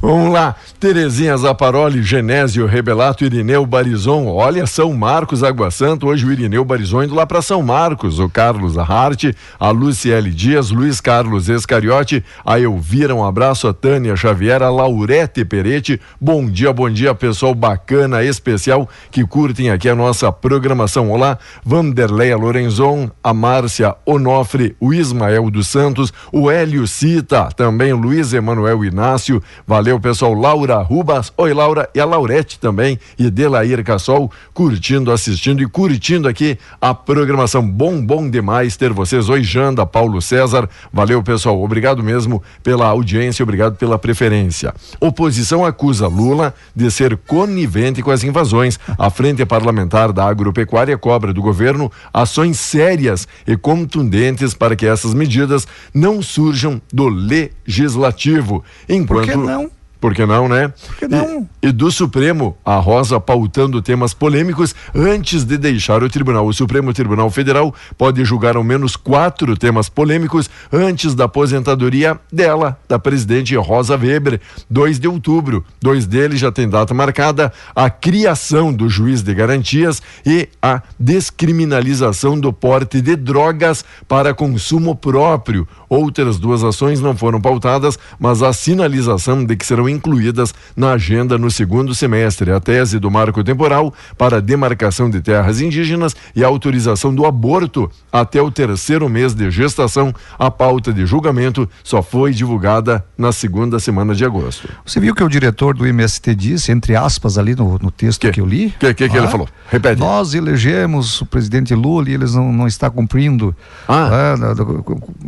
Vamos 0.00 0.32
lá. 0.32 0.56
Terezinha 0.80 1.36
Zaparoli, 1.36 2.04
Genésio 2.04 2.64
Rebelato, 2.64 3.24
Irineu 3.24 3.66
Barizon. 3.66 4.28
Olha, 4.28 4.64
São 4.64 4.92
Marcos, 4.92 5.42
Água 5.42 5.72
Santa. 5.72 6.06
Hoje 6.06 6.24
o 6.24 6.30
Irineu 6.30 6.64
Barizon 6.64 7.02
indo 7.02 7.16
lá 7.16 7.26
para 7.26 7.42
São 7.42 7.60
Marcos. 7.62 8.20
O 8.20 8.28
Carlos 8.28 8.78
Aharte, 8.78 9.34
a 9.58 9.70
Luciele 9.70 10.30
Dias, 10.30 10.70
Luiz 10.70 11.00
Carlos 11.00 11.48
Escariote, 11.48 12.24
a 12.46 12.60
Elvira. 12.60 13.12
Um 13.12 13.24
abraço 13.24 13.66
a 13.66 13.74
Tânia 13.74 14.14
Xavier, 14.14 14.62
a 14.62 14.70
Laurete 14.70 15.44
Peretti. 15.44 16.00
Bom 16.20 16.48
dia, 16.48 16.72
bom 16.72 16.88
dia, 16.88 17.12
pessoal 17.12 17.56
bacana, 17.56 18.22
especial 18.22 18.88
que 19.10 19.26
curtem 19.26 19.70
aqui 19.70 19.88
a 19.88 19.96
nossa 19.96 20.30
programação. 20.30 21.10
Olá, 21.10 21.38
Vanderleia 21.64 22.36
Lorenzon, 22.36 23.10
a 23.22 23.34
Márcia 23.34 23.96
Onofre, 24.06 24.76
o 24.78 24.94
Ismael 24.94 25.50
dos 25.50 25.66
Santos, 25.66 26.12
o 26.32 26.48
Hélio 26.48 26.86
Cita, 26.86 27.48
também 27.56 27.92
Luiz 27.92 28.32
Emanuel 28.32 28.84
Inácio. 28.84 29.42
Valeu, 29.66 29.98
pessoal. 29.98 30.34
Laura 30.34 30.67
Rubas, 30.76 31.32
oi 31.36 31.52
Laura, 31.52 31.88
e 31.94 32.00
a 32.00 32.04
Laurete 32.04 32.58
também, 32.58 32.98
e 33.18 33.30
Delair 33.30 33.82
Cassol, 33.84 34.30
curtindo, 34.54 35.10
assistindo 35.10 35.62
e 35.62 35.66
curtindo 35.66 36.28
aqui 36.28 36.58
a 36.80 36.94
programação. 36.94 37.66
Bom, 37.68 38.04
bom 38.04 38.28
demais 38.28 38.76
ter 38.76 38.92
vocês. 38.92 39.28
Oi, 39.28 39.42
Janda, 39.42 39.84
Paulo 39.86 40.20
César, 40.20 40.68
valeu 40.92 41.22
pessoal, 41.22 41.62
obrigado 41.62 42.02
mesmo 42.02 42.42
pela 42.62 42.86
audiência, 42.86 43.42
obrigado 43.42 43.76
pela 43.76 43.98
preferência. 43.98 44.74
Oposição 45.00 45.64
acusa 45.64 46.06
Lula 46.06 46.54
de 46.74 46.90
ser 46.90 47.16
conivente 47.16 48.02
com 48.02 48.10
as 48.10 48.22
invasões. 48.22 48.78
A 48.98 49.10
Frente 49.10 49.44
Parlamentar 49.44 50.12
da 50.12 50.26
Agropecuária 50.26 50.96
cobra 50.98 51.32
do 51.32 51.42
governo 51.42 51.90
ações 52.12 52.58
sérias 52.58 53.26
e 53.46 53.56
contundentes 53.56 54.54
para 54.54 54.76
que 54.76 54.86
essas 54.86 55.14
medidas 55.14 55.66
não 55.92 56.22
surjam 56.22 56.80
do 56.92 57.08
legislativo. 57.08 58.64
Enquanto 58.88 59.26
Por 59.26 59.30
que 59.30 59.36
não? 59.36 59.77
Por 60.00 60.14
que 60.14 60.24
não, 60.24 60.48
né? 60.48 60.72
Que 60.96 61.08
não? 61.08 61.48
E, 61.60 61.68
e, 61.68 61.72
do 61.72 61.90
Supremo, 61.90 62.56
a 62.64 62.76
Rosa 62.76 63.18
pautando 63.18 63.82
temas 63.82 64.14
polêmicos 64.14 64.74
antes 64.94 65.44
de 65.44 65.58
deixar 65.58 66.02
o 66.04 66.08
tribunal. 66.08 66.46
O 66.46 66.52
Supremo 66.52 66.92
Tribunal 66.92 67.28
Federal 67.30 67.74
pode 67.96 68.24
julgar 68.24 68.54
ao 68.56 68.62
menos 68.62 68.94
quatro 68.94 69.56
temas 69.56 69.88
polêmicos 69.88 70.48
antes 70.72 71.14
da 71.16 71.24
aposentadoria 71.24 72.18
dela, 72.32 72.78
da 72.88 72.98
presidente 72.98 73.56
Rosa 73.56 73.96
Weber, 73.96 74.40
2 74.70 75.00
de 75.00 75.08
outubro. 75.08 75.64
Dois 75.82 76.06
deles 76.06 76.38
já 76.38 76.52
têm 76.52 76.68
data 76.68 76.94
marcada: 76.94 77.52
a 77.74 77.90
criação 77.90 78.72
do 78.72 78.88
juiz 78.88 79.22
de 79.22 79.34
garantias 79.34 80.00
e 80.24 80.48
a 80.62 80.80
descriminalização 80.98 82.38
do 82.38 82.52
porte 82.52 83.00
de 83.00 83.16
drogas 83.16 83.84
para 84.06 84.32
consumo 84.32 84.94
próprio. 84.94 85.66
Outras 85.88 86.38
duas 86.38 86.62
ações 86.62 87.00
não 87.00 87.16
foram 87.16 87.40
pautadas, 87.40 87.98
mas 88.18 88.42
a 88.42 88.52
sinalização 88.52 89.44
de 89.44 89.56
que 89.56 89.64
serão 89.64 89.88
incluídas 89.88 90.54
na 90.76 90.92
agenda 90.92 91.38
no 91.38 91.50
segundo 91.50 91.94
semestre. 91.94 92.52
A 92.52 92.60
tese 92.60 92.98
do 92.98 93.10
marco 93.10 93.42
temporal 93.42 93.92
para 94.16 94.36
a 94.36 94.40
demarcação 94.40 95.08
de 95.08 95.20
terras 95.20 95.60
indígenas 95.60 96.14
e 96.34 96.44
a 96.44 96.46
autorização 96.46 97.14
do 97.14 97.24
aborto 97.24 97.90
até 98.12 98.40
o 98.40 98.50
terceiro 98.50 99.08
mês 99.08 99.34
de 99.34 99.50
gestação. 99.50 100.14
A 100.38 100.50
pauta 100.50 100.92
de 100.92 101.06
julgamento 101.06 101.68
só 101.82 102.02
foi 102.02 102.32
divulgada 102.32 103.04
na 103.16 103.32
segunda 103.32 103.78
semana 103.78 104.14
de 104.14 104.24
agosto. 104.24 104.68
Você 104.84 105.00
viu 105.00 105.14
que 105.14 105.24
o 105.24 105.28
diretor 105.28 105.74
do 105.74 105.86
MST 105.86 106.34
disse, 106.34 106.72
entre 106.72 106.96
aspas, 106.96 107.38
ali 107.38 107.54
no, 107.54 107.78
no 107.78 107.90
texto 107.90 108.20
que, 108.20 108.30
que 108.32 108.40
eu 108.40 108.46
li? 108.46 108.66
O 108.66 108.78
que, 108.78 108.94
que, 108.94 109.08
que 109.08 109.16
ah, 109.16 109.20
ele 109.20 109.28
falou? 109.28 109.48
Repete. 109.70 110.00
Nós 110.00 110.34
elegemos 110.34 111.20
o 111.20 111.26
presidente 111.26 111.74
Lula 111.74 112.10
e 112.10 112.14
eles 112.14 112.34
não, 112.34 112.52
não 112.52 112.66
está 112.66 112.90
cumprindo 112.90 113.54
ah. 113.86 114.34
ah 114.34 114.54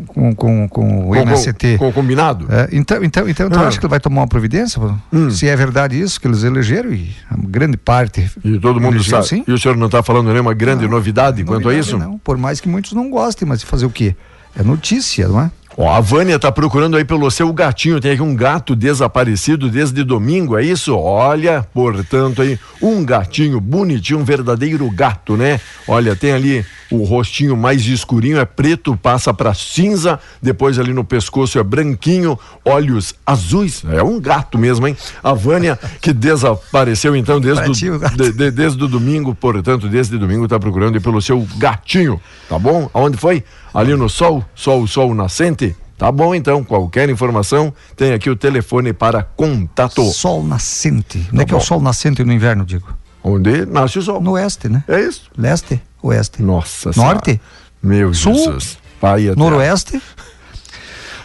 com, 0.06 0.34
com, 0.34 0.49
com, 0.68 1.08
o 1.08 1.16
MST. 1.16 1.78
Com, 1.78 1.88
o 1.88 1.92
combinado? 1.92 2.46
É, 2.50 2.68
então, 2.72 3.02
então, 3.02 3.28
então, 3.28 3.46
então 3.46 3.62
ah. 3.62 3.68
acho 3.68 3.78
que 3.78 3.86
ele 3.86 3.90
vai 3.90 4.00
tomar 4.00 4.22
uma 4.22 4.28
providência? 4.28 4.80
Hum. 5.12 5.30
Se 5.30 5.48
é 5.48 5.56
verdade 5.56 6.00
isso, 6.00 6.20
que 6.20 6.26
eles 6.26 6.42
elegeram, 6.42 6.92
e 6.92 7.14
a 7.30 7.36
grande 7.36 7.76
parte. 7.76 8.30
E 8.44 8.58
todo 8.58 8.80
mundo 8.80 9.02
sabe. 9.02 9.26
Sim? 9.26 9.44
E 9.46 9.52
o 9.52 9.58
senhor 9.58 9.76
não 9.76 9.86
está 9.86 10.02
falando 10.02 10.30
nenhuma 10.30 10.54
grande 10.54 10.84
não, 10.84 10.90
novidade 10.90 11.44
quanto 11.44 11.68
a 11.68 11.74
isso? 11.74 11.98
Não, 11.98 12.18
por 12.18 12.36
mais 12.36 12.60
que 12.60 12.68
muitos 12.68 12.92
não 12.92 13.10
gostem, 13.10 13.46
mas 13.46 13.62
fazer 13.62 13.86
o 13.86 13.90
quê? 13.90 14.14
É 14.56 14.62
notícia, 14.62 15.28
não 15.28 15.40
é? 15.40 15.50
Ó, 15.76 15.88
a 15.90 16.00
Vânia 16.00 16.38
tá 16.38 16.50
procurando 16.50 16.96
aí 16.96 17.04
pelo 17.04 17.30
seu 17.30 17.52
gatinho. 17.52 18.00
Tem 18.00 18.12
aqui 18.12 18.22
um 18.22 18.34
gato 18.34 18.74
desaparecido 18.74 19.70
desde 19.70 20.02
domingo, 20.02 20.58
é 20.58 20.64
isso? 20.64 20.94
Olha, 20.96 21.66
portanto, 21.72 22.42
aí, 22.42 22.58
um 22.82 23.04
gatinho 23.04 23.60
bonitinho, 23.60 24.18
um 24.18 24.24
verdadeiro 24.24 24.90
gato, 24.90 25.36
né? 25.36 25.60
Olha, 25.86 26.16
tem 26.16 26.32
ali 26.32 26.66
o 26.90 27.04
rostinho 27.04 27.56
mais 27.56 27.86
escurinho, 27.86 28.38
é 28.38 28.44
preto, 28.44 28.96
passa 28.96 29.32
para 29.32 29.54
cinza, 29.54 30.18
depois 30.42 30.78
ali 30.78 30.92
no 30.92 31.04
pescoço 31.04 31.58
é 31.58 31.62
branquinho, 31.62 32.38
olhos 32.64 33.14
azuis. 33.24 33.82
É 33.90 34.02
um 34.02 34.20
gato 34.20 34.58
mesmo, 34.58 34.86
hein? 34.86 34.96
A 35.22 35.32
Vânia, 35.32 35.78
que 36.00 36.12
desapareceu 36.12 37.14
então 37.14 37.38
desde, 37.40 37.88
o, 37.88 37.98
de, 37.98 38.32
de, 38.32 38.50
desde 38.50 38.82
o 38.82 38.88
domingo, 38.88 39.34
portanto, 39.34 39.88
desde 39.88 40.18
domingo 40.18 40.48
tá 40.48 40.58
procurando 40.58 40.94
aí 40.94 41.00
pelo 41.00 41.20
seu 41.22 41.46
gatinho, 41.56 42.20
tá 42.48 42.58
bom? 42.58 42.90
Aonde 42.92 43.16
foi? 43.16 43.44
Ali 43.72 43.94
no 43.94 44.08
sol, 44.08 44.44
sol, 44.54 44.86
sol 44.86 45.14
nascente? 45.14 45.76
Tá 45.96 46.10
bom, 46.10 46.34
então. 46.34 46.64
Qualquer 46.64 47.10
informação, 47.10 47.74
tem 47.94 48.14
aqui 48.14 48.30
o 48.30 48.34
telefone 48.34 48.90
para 48.90 49.22
contato. 49.22 50.02
Sol 50.10 50.42
nascente. 50.42 51.18
Tá 51.18 51.28
Onde 51.30 51.42
é 51.42 51.44
que 51.44 51.52
é 51.52 51.56
o 51.56 51.60
sol 51.60 51.78
nascente 51.78 52.24
no 52.24 52.32
inverno, 52.32 52.64
digo? 52.64 52.88
Onde 53.22 53.66
nasce 53.66 53.98
o 53.98 54.02
sol. 54.02 54.20
No 54.20 54.32
oeste, 54.32 54.68
né? 54.68 54.82
É 54.88 55.00
isso. 55.00 55.30
Leste, 55.36 55.80
oeste. 56.02 56.42
Nossa 56.42 56.90
Norte? 56.96 57.32
Senhora. 57.32 57.40
Meu 57.82 58.14
Sul? 58.14 58.34
Jesus. 58.34 58.78
Pai 59.00 59.32
Noroeste? 59.36 60.00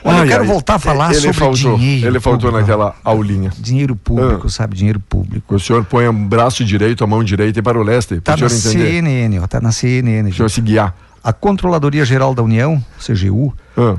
Olha, 0.04 0.18
ai, 0.18 0.24
eu 0.24 0.28
quero 0.28 0.44
ai, 0.44 0.48
voltar 0.48 0.76
a 0.76 0.80
falar 0.80 1.12
ele 1.12 1.20
sobre 1.20 1.34
faltou, 1.34 1.78
dinheiro. 1.78 2.08
Ele 2.08 2.20
faltou 2.20 2.52
público. 2.52 2.60
naquela 2.60 2.96
aulinha. 3.04 3.52
Dinheiro 3.58 3.96
público, 3.96 4.46
ah. 4.46 4.50
sabe? 4.50 4.76
Dinheiro 4.76 5.00
público. 5.00 5.56
O 5.56 5.60
senhor 5.60 5.84
põe 5.84 6.08
o 6.08 6.14
braço 6.14 6.64
direito, 6.64 7.04
a 7.04 7.08
mão 7.08 7.24
direita 7.24 7.60
e 7.60 7.62
para 7.62 7.80
o 7.80 7.84
leste. 7.84 8.22
Tá 8.22 8.38
na 8.38 8.48
CNN, 8.48 9.40
ó, 9.42 9.48
tá 9.48 9.60
na 9.60 9.72
CNN. 9.72 10.30
O 10.30 10.34
senhor 10.34 10.50
se 10.50 10.62
guiar. 10.62 10.96
A 11.24 11.34
Controladoria 11.34 12.06
Geral 12.06 12.36
da 12.36 12.44
União, 12.44 12.82
CGU, 13.00 13.52
ah 13.76 13.96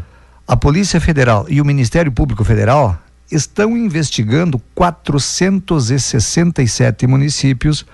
a 0.46 0.56
Polícia 0.56 1.00
Federal 1.00 1.46
e 1.48 1.60
o 1.60 1.64
Ministério 1.64 2.12
Público 2.12 2.44
Federal 2.44 2.96
estão 3.30 3.76
investigando 3.76 4.58
467 4.74 7.06
municípios 7.06 7.84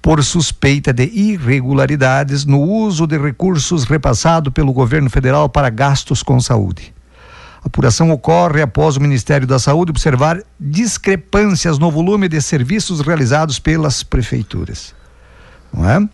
por 0.00 0.22
suspeita 0.22 0.92
de 0.92 1.04
irregularidades 1.04 2.44
no 2.44 2.60
uso 2.60 3.06
de 3.06 3.18
recursos 3.18 3.84
repassados 3.84 4.52
pelo 4.52 4.72
governo 4.72 5.10
federal 5.10 5.48
para 5.48 5.70
gastos 5.70 6.22
com 6.22 6.40
saúde. 6.40 6.94
A 7.62 7.66
apuração 7.66 8.10
ocorre 8.10 8.62
após 8.62 8.96
o 8.96 9.00
Ministério 9.00 9.46
da 9.46 9.58
Saúde 9.58 9.90
observar 9.90 10.42
discrepâncias 10.58 11.78
no 11.78 11.90
volume 11.90 12.28
de 12.28 12.40
serviços 12.40 13.00
realizados 13.00 13.58
pelas 13.58 14.02
prefeituras. 14.02 14.94
Não 15.72 15.88
é? 15.88 16.08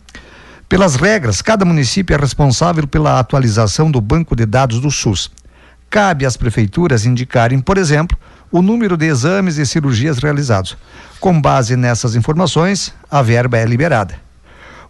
Pelas 0.68 0.96
regras, 0.96 1.42
cada 1.42 1.64
município 1.64 2.14
é 2.14 2.18
responsável 2.18 2.88
pela 2.88 3.20
atualização 3.20 3.90
do 3.90 4.00
banco 4.00 4.34
de 4.34 4.46
dados 4.46 4.80
do 4.80 4.90
SUS 4.90 5.30
cabe 5.94 6.26
às 6.26 6.36
prefeituras 6.36 7.06
indicarem, 7.06 7.60
por 7.60 7.78
exemplo, 7.78 8.18
o 8.54 8.62
número 8.62 8.96
de 8.96 9.06
exames 9.06 9.58
e 9.58 9.66
cirurgias 9.66 10.18
realizados. 10.18 10.76
Com 11.18 11.40
base 11.40 11.74
nessas 11.74 12.14
informações, 12.14 12.94
a 13.10 13.20
verba 13.20 13.58
é 13.58 13.64
liberada. 13.66 14.14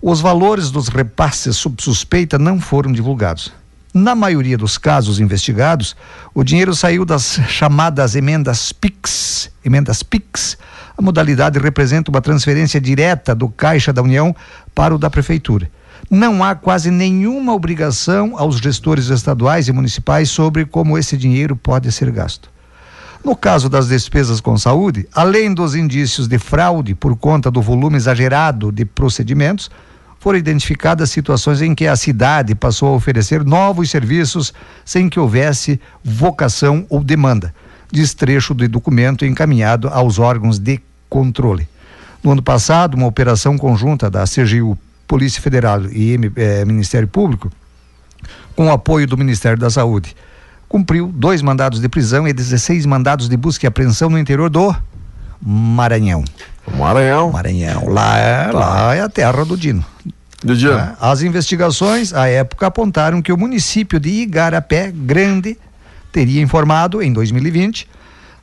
Os 0.03 0.21
valores 0.21 0.71
dos 0.71 0.89
repasses 0.89 1.57
sob 1.57 1.83
suspeita 1.83 2.39
não 2.39 2.61
foram 2.61 2.93
divulgados. 2.93 3.51
Na 3.95 4.15
maioria 4.15 4.59
dos 4.59 4.77
casos 4.77 5.19
investigados, 5.19 5.97
o 6.35 6.45
dinheiro 6.45 6.75
saiu 6.75 7.07
das 7.07 7.41
chamadas 7.49 8.15
emendas 8.15 8.71
PIX. 8.71 9.51
Emendas 9.65 10.03
PIX. 10.03 10.59
A 10.99 11.01
modalidade 11.01 11.59
representa 11.59 12.11
uma 12.11 12.21
transferência 12.21 12.79
direta 12.79 13.35
do 13.35 13.49
Caixa 13.49 13.95
da 13.95 14.03
União 14.03 14.37
para 14.75 14.95
o 14.95 14.99
da 14.99 15.09
Prefeitura 15.09 15.71
não 16.11 16.45
há 16.45 16.55
quase 16.55 16.91
nenhuma 16.91 17.55
obrigação 17.55 18.35
aos 18.37 18.59
gestores 18.59 19.09
estaduais 19.09 19.69
e 19.69 19.73
municipais 19.73 20.29
sobre 20.29 20.67
como 20.67 20.99
esse 20.99 21.17
dinheiro 21.17 21.57
pode 21.57 21.91
ser 21.91 22.11
gasto. 22.11 22.53
No 23.25 23.35
caso 23.35 23.71
das 23.71 23.89
despesas 23.89 24.39
com 24.39 24.55
saúde, 24.59 25.09
além 25.11 25.55
dos 25.55 25.75
indícios 25.75 26.29
de 26.29 26.39
fraude 26.39 26.95
por 26.95 27.17
conta 27.17 27.51
do 27.51 27.63
volume 27.63 27.97
exagerado 27.97 28.71
de 28.71 28.85
procedimentos, 28.85 29.71
foram 30.21 30.39
identificadas 30.39 31.11
situações 31.11 31.63
em 31.63 31.75
que 31.75 31.87
a 31.87 31.97
cidade 31.97 32.55
passou 32.55 32.91
a 32.91 32.97
oferecer 32.97 33.43
novos 33.43 33.91
serviços 33.91 34.53
sem 34.85 35.09
que 35.09 35.19
houvesse 35.19 35.81
vocação 36.05 36.85
ou 36.91 37.03
demanda, 37.03 37.55
destrecho 37.91 38.53
do 38.53 38.69
documento 38.69 39.25
encaminhado 39.25 39.89
aos 39.89 40.19
órgãos 40.19 40.59
de 40.59 40.79
controle. 41.09 41.67
No 42.23 42.33
ano 42.33 42.43
passado, 42.43 42.95
uma 42.95 43.07
operação 43.07 43.57
conjunta 43.57 44.11
da 44.11 44.25
CGU 44.25 44.79
Polícia 45.09 45.41
Federal 45.41 45.87
e 45.87 46.19
eh, 46.37 46.65
Ministério 46.67 47.09
Público, 47.09 47.51
com 48.55 48.67
o 48.67 48.73
apoio 48.73 49.07
do 49.07 49.17
Ministério 49.17 49.59
da 49.59 49.71
Saúde, 49.71 50.15
cumpriu 50.75 51.07
dois 51.15 51.41
mandados 51.41 51.79
de 51.81 51.89
prisão 51.89 52.27
e 52.27 52.33
16 52.33 52.85
mandados 52.85 53.29
de 53.29 53.37
busca 53.37 53.65
e 53.65 53.69
apreensão 53.69 54.11
no 54.11 54.19
interior 54.19 54.51
do 54.51 54.75
Maranhão. 55.41 56.25
Maranhão. 56.77 57.31
Maranhão. 57.31 57.89
Lá 57.89 58.19
é, 58.19 58.45
tá. 58.47 58.59
lá 58.59 58.95
é 58.97 59.01
a 59.01 59.09
terra 59.09 59.45
do 59.45 59.57
Dino. 59.57 59.85
Do 60.43 60.57
Dino. 60.57 60.73
É. 60.73 60.97
As 61.01 61.23
investigações, 61.23 62.13
à 62.13 62.27
época, 62.27 62.67
apontaram 62.67 63.23
que 63.23 63.33
o 63.33 63.39
município 63.39 64.01
de 64.01 64.09
Igarapé 64.09 64.91
Grande 64.91 65.57
teria 66.11 66.43
informado, 66.43 67.01
em 67.01 67.13
2020, 67.13 67.89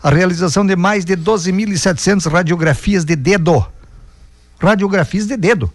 a 0.02 0.10
realização 0.10 0.66
de 0.66 0.78
mais 0.78 1.04
de 1.04 1.18
12.700 1.18 2.32
radiografias 2.32 3.04
de 3.04 3.18
dedo. 3.18 3.66
Radiografias 4.58 5.28
de 5.28 5.36
dedo. 5.36 5.70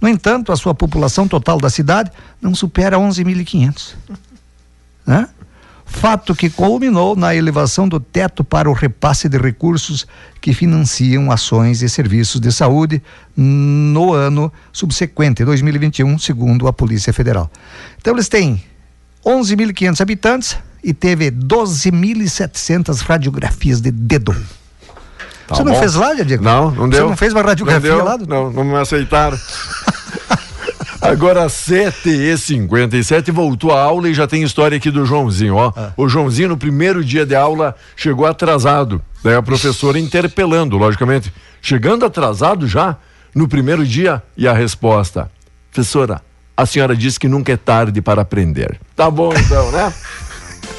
No 0.00 0.08
entanto, 0.08 0.50
a 0.50 0.56
sua 0.56 0.74
população 0.74 1.28
total 1.28 1.58
da 1.60 1.68
cidade 1.68 2.10
não 2.40 2.54
supera 2.54 2.96
11.500. 2.96 3.96
Né? 5.06 5.28
Fato 5.90 6.34
que 6.34 6.48
culminou 6.48 7.14
na 7.14 7.34
elevação 7.34 7.86
do 7.86 8.00
teto 8.00 8.42
para 8.42 8.70
o 8.70 8.72
repasse 8.72 9.28
de 9.28 9.36
recursos 9.36 10.06
que 10.40 10.54
financiam 10.54 11.30
ações 11.30 11.82
e 11.82 11.88
serviços 11.88 12.40
de 12.40 12.50
saúde 12.50 13.02
no 13.36 14.14
ano 14.14 14.50
subsequente, 14.72 15.44
2021, 15.44 16.18
segundo 16.18 16.66
a 16.66 16.72
Polícia 16.72 17.12
Federal. 17.12 17.50
Então, 17.98 18.14
eles 18.14 18.28
têm 18.28 18.62
11.500 19.26 20.00
habitantes 20.00 20.56
e 20.82 20.94
teve 20.94 21.30
12.700 21.30 23.02
radiografias 23.02 23.80
de 23.80 23.90
dedo. 23.90 24.34
Tá 25.50 25.56
Você 25.56 25.64
bom. 25.64 25.70
não 25.70 25.78
fez 25.80 25.94
lá, 25.94 26.14
Diego? 26.14 26.44
Não, 26.44 26.70
não 26.70 26.88
deu. 26.88 27.00
Você 27.00 27.10
não 27.10 27.16
fez 27.16 27.32
uma 27.32 27.42
radiografia 27.42 27.96
não 27.96 28.04
lá? 28.04 28.16
Não, 28.16 28.52
não 28.52 28.64
me 28.64 28.76
aceitaram. 28.76 29.36
Agora, 31.00 31.46
7h57, 31.46 33.32
voltou 33.32 33.72
a 33.72 33.80
aula 33.80 34.08
e 34.08 34.14
já 34.14 34.26
tem 34.26 34.42
história 34.42 34.76
aqui 34.76 34.90
do 34.90 35.06
Joãozinho, 35.06 35.56
ó. 35.56 35.72
Ah. 35.74 35.92
O 35.96 36.08
Joãozinho, 36.08 36.50
no 36.50 36.56
primeiro 36.58 37.02
dia 37.02 37.24
de 37.24 37.34
aula, 37.34 37.74
chegou 37.96 38.26
atrasado. 38.26 39.00
Daí 39.24 39.34
a 39.34 39.42
professora 39.42 39.98
interpelando, 39.98 40.76
logicamente. 40.76 41.32
Chegando 41.62 42.04
atrasado 42.04 42.66
já, 42.66 42.96
no 43.34 43.48
primeiro 43.48 43.86
dia, 43.86 44.22
e 44.36 44.46
a 44.46 44.52
resposta: 44.52 45.30
Professora, 45.72 46.20
a 46.56 46.66
senhora 46.66 46.94
disse 46.94 47.18
que 47.18 47.28
nunca 47.28 47.52
é 47.52 47.56
tarde 47.56 48.02
para 48.02 48.20
aprender. 48.20 48.78
Tá 48.94 49.10
bom 49.10 49.32
então, 49.32 49.72
né? 49.72 49.92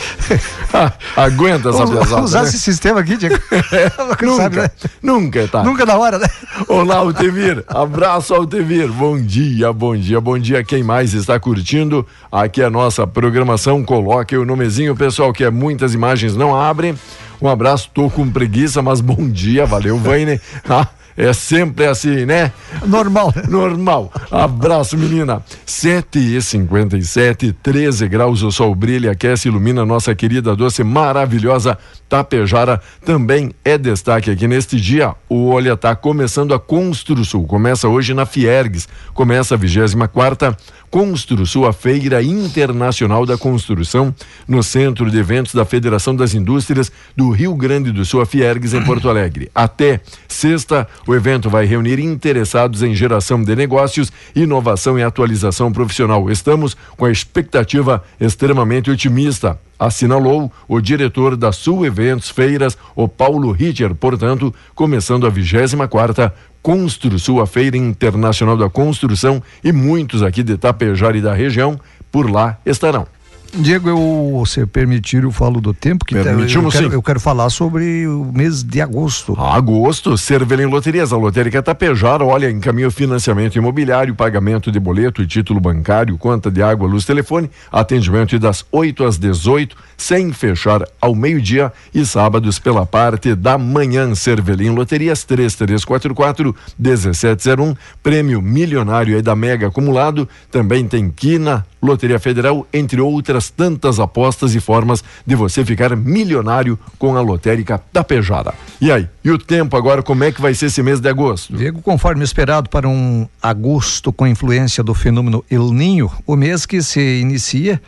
Aguenta 1.15 1.69
essa 1.69 1.87
pesada. 1.87 2.21
Usar 2.21 2.41
né? 2.43 2.47
esse 2.47 2.59
sistema 2.59 2.99
aqui, 2.99 3.17
Diego. 3.17 3.39
É, 3.71 3.89
nunca, 4.03 4.35
sabe, 4.35 4.55
né? 4.57 4.71
nunca, 5.01 5.47
tá. 5.47 5.63
Nunca 5.63 5.85
na 5.85 5.97
hora, 5.97 6.19
né? 6.19 6.27
Olá, 6.67 6.97
Altevir. 6.97 7.63
Abraço, 7.67 8.33
Altevir. 8.33 8.91
Bom 8.91 9.19
dia, 9.19 9.71
bom 9.71 9.95
dia, 9.95 10.19
bom 10.19 10.37
dia. 10.37 10.63
Quem 10.63 10.83
mais 10.83 11.13
está 11.13 11.39
curtindo 11.39 12.05
aqui 12.31 12.61
a 12.61 12.69
nossa 12.69 13.07
programação, 13.07 13.83
coloque 13.83 14.35
o 14.35 14.45
nomezinho, 14.45 14.95
pessoal, 14.95 15.31
que 15.31 15.43
é 15.43 15.49
muitas 15.49 15.93
imagens 15.93 16.35
não 16.35 16.59
abrem. 16.59 16.95
Um 17.41 17.47
abraço, 17.47 17.89
tô 17.93 18.09
com 18.09 18.29
preguiça, 18.29 18.81
mas 18.81 19.01
bom 19.01 19.29
dia, 19.29 19.65
valeu, 19.65 19.97
Vaine. 19.97 20.39
É 21.15 21.33
sempre 21.33 21.85
assim, 21.85 22.25
né? 22.25 22.51
Normal. 22.85 23.33
Normal. 23.47 24.11
Abraço, 24.31 24.97
menina. 24.97 25.43
7 25.65 26.37
e 26.37 26.41
57 26.41 27.53
13 27.53 28.07
graus, 28.07 28.43
o 28.43 28.51
sol 28.51 28.73
brilha, 28.73 29.11
aquece, 29.11 29.47
ilumina 29.47 29.85
nossa 29.85 30.13
querida, 30.15 30.55
doce, 30.55 30.83
maravilhosa 30.83 31.77
Tapejara. 32.07 32.81
Também 33.05 33.51
é 33.63 33.77
destaque 33.77 34.29
aqui 34.29 34.47
neste 34.47 34.79
dia. 34.79 35.15
O 35.29 35.49
Olha 35.49 35.77
tá 35.77 35.95
começando 35.95 36.53
a 36.53 36.59
Construção. 36.59 37.43
Começa 37.45 37.87
hoje 37.87 38.13
na 38.13 38.25
Fiergues. 38.25 38.87
Começa 39.13 39.55
a 39.55 39.57
24 39.57 40.55
quarta 40.91 41.01
Construção, 41.01 41.65
a 41.65 41.73
Feira 41.73 42.21
Internacional 42.21 43.25
da 43.25 43.37
Construção, 43.37 44.13
no 44.45 44.61
Centro 44.61 45.09
de 45.09 45.17
Eventos 45.17 45.55
da 45.55 45.63
Federação 45.63 46.13
das 46.13 46.33
Indústrias 46.33 46.91
do 47.15 47.31
Rio 47.31 47.55
Grande 47.55 47.91
do 47.91 48.03
Sul, 48.03 48.21
a 48.21 48.25
Fiergues, 48.25 48.73
em 48.73 48.83
Porto 48.83 49.09
Alegre. 49.09 49.49
Até 49.55 50.01
sexta, 50.27 50.87
o 51.07 51.15
evento 51.15 51.49
vai 51.49 51.65
reunir 51.65 51.97
interessados 51.99 52.83
em 52.83 52.93
geração 52.93 53.41
de 53.41 53.55
negócios, 53.55 54.11
inovação 54.35 54.99
e 54.99 55.03
atualização 55.03 55.71
profissional. 55.71 56.29
Estamos 56.29 56.75
com 56.97 57.05
a 57.05 57.11
expectativa 57.11 58.03
extremamente 58.19 58.91
otimista 58.91 59.57
assinalou 59.81 60.51
o 60.67 60.79
diretor 60.79 61.35
da 61.35 61.51
Sul 61.51 61.83
Eventos 61.87 62.29
Feiras, 62.29 62.77
o 62.95 63.07
Paulo 63.07 63.51
Ritter, 63.51 63.95
portanto, 63.95 64.53
começando 64.75 65.25
a 65.25 65.29
24 65.31 65.89
quarta 65.89 66.31
Construção, 66.61 67.39
a 67.39 67.47
Feira 67.47 67.77
Internacional 67.77 68.55
da 68.55 68.69
Construção, 68.69 69.41
e 69.63 69.71
muitos 69.71 70.21
aqui 70.21 70.43
de 70.43 70.57
Tapejara 70.57 71.17
e 71.17 71.21
da 71.21 71.33
região 71.33 71.79
por 72.11 72.29
lá 72.29 72.57
estarão. 72.65 73.07
Diego, 73.53 73.89
eu, 73.89 74.43
se 74.45 74.65
permitir, 74.65 75.23
eu 75.23 75.31
falo 75.31 75.59
do 75.59 75.73
tempo 75.73 76.05
que 76.05 76.15
Permitimos, 76.15 76.73
eu, 76.73 76.81
quero, 76.81 76.93
eu 76.93 77.03
quero 77.03 77.19
falar 77.19 77.49
sobre 77.49 78.07
o 78.07 78.31
mês 78.33 78.63
de 78.63 78.79
agosto. 78.81 79.37
Agosto, 79.39 80.17
Cervelim 80.17 80.65
Loterias, 80.65 81.11
a 81.11 81.17
lotérica 81.17 81.61
Tapejara, 81.61 82.23
olha, 82.23 82.49
encaminha 82.49 82.89
financiamento 82.89 83.57
imobiliário, 83.57 84.15
pagamento 84.15 84.71
de 84.71 84.79
boleto 84.79 85.21
e 85.21 85.27
título 85.27 85.59
bancário, 85.59 86.17
conta 86.17 86.49
de 86.49 86.63
água, 86.63 86.87
luz, 86.87 87.03
telefone, 87.03 87.51
atendimento 87.69 88.39
das 88.39 88.65
8 88.71 89.03
às 89.03 89.17
18, 89.17 89.75
sem 89.97 90.31
fechar 90.31 90.87
ao 91.01 91.13
meio-dia 91.13 91.73
e 91.93 92.05
sábados 92.05 92.57
pela 92.57 92.85
parte 92.85 93.35
da 93.35 93.57
manhã. 93.57 94.15
Cervelim 94.15 94.69
Loterias 94.69 95.25
3344 95.25 96.55
1701, 96.79 97.75
prêmio 98.01 98.41
milionário 98.41 99.15
aí 99.15 99.21
da 99.21 99.35
Mega 99.35 99.67
acumulado, 99.67 100.27
também 100.49 100.87
tem 100.87 101.09
Quina, 101.09 101.65
Loteria 101.81 102.19
Federal, 102.19 102.67
entre 102.71 103.01
outras 103.01 103.49
tantas 103.49 103.99
apostas 103.99 104.53
e 104.55 104.59
formas 104.59 105.03
de 105.25 105.35
você 105.35 105.65
ficar 105.65 105.95
milionário 105.95 106.77
com 106.99 107.15
a 107.15 107.21
lotérica 107.21 107.81
da 107.91 108.03
Pejara. 108.03 108.53
E 108.79 108.91
aí, 108.91 109.07
e 109.23 109.31
o 109.31 109.37
tempo 109.37 109.75
agora, 109.75 110.03
como 110.03 110.23
é 110.23 110.31
que 110.31 110.41
vai 110.41 110.53
ser 110.53 110.67
esse 110.67 110.83
mês 110.83 110.99
de 110.99 111.09
agosto? 111.09 111.55
Diego, 111.55 111.81
conforme 111.81 112.23
esperado 112.23 112.69
para 112.69 112.87
um 112.87 113.27
agosto 113.41 114.13
com 114.13 114.27
influência 114.27 114.83
do 114.83 114.93
fenômeno 114.93 115.43
El 115.49 115.71
Ninho, 115.71 116.11
o 116.25 116.35
mês 116.35 116.65
que 116.65 116.81
se 116.81 117.19
inicia 117.19 117.81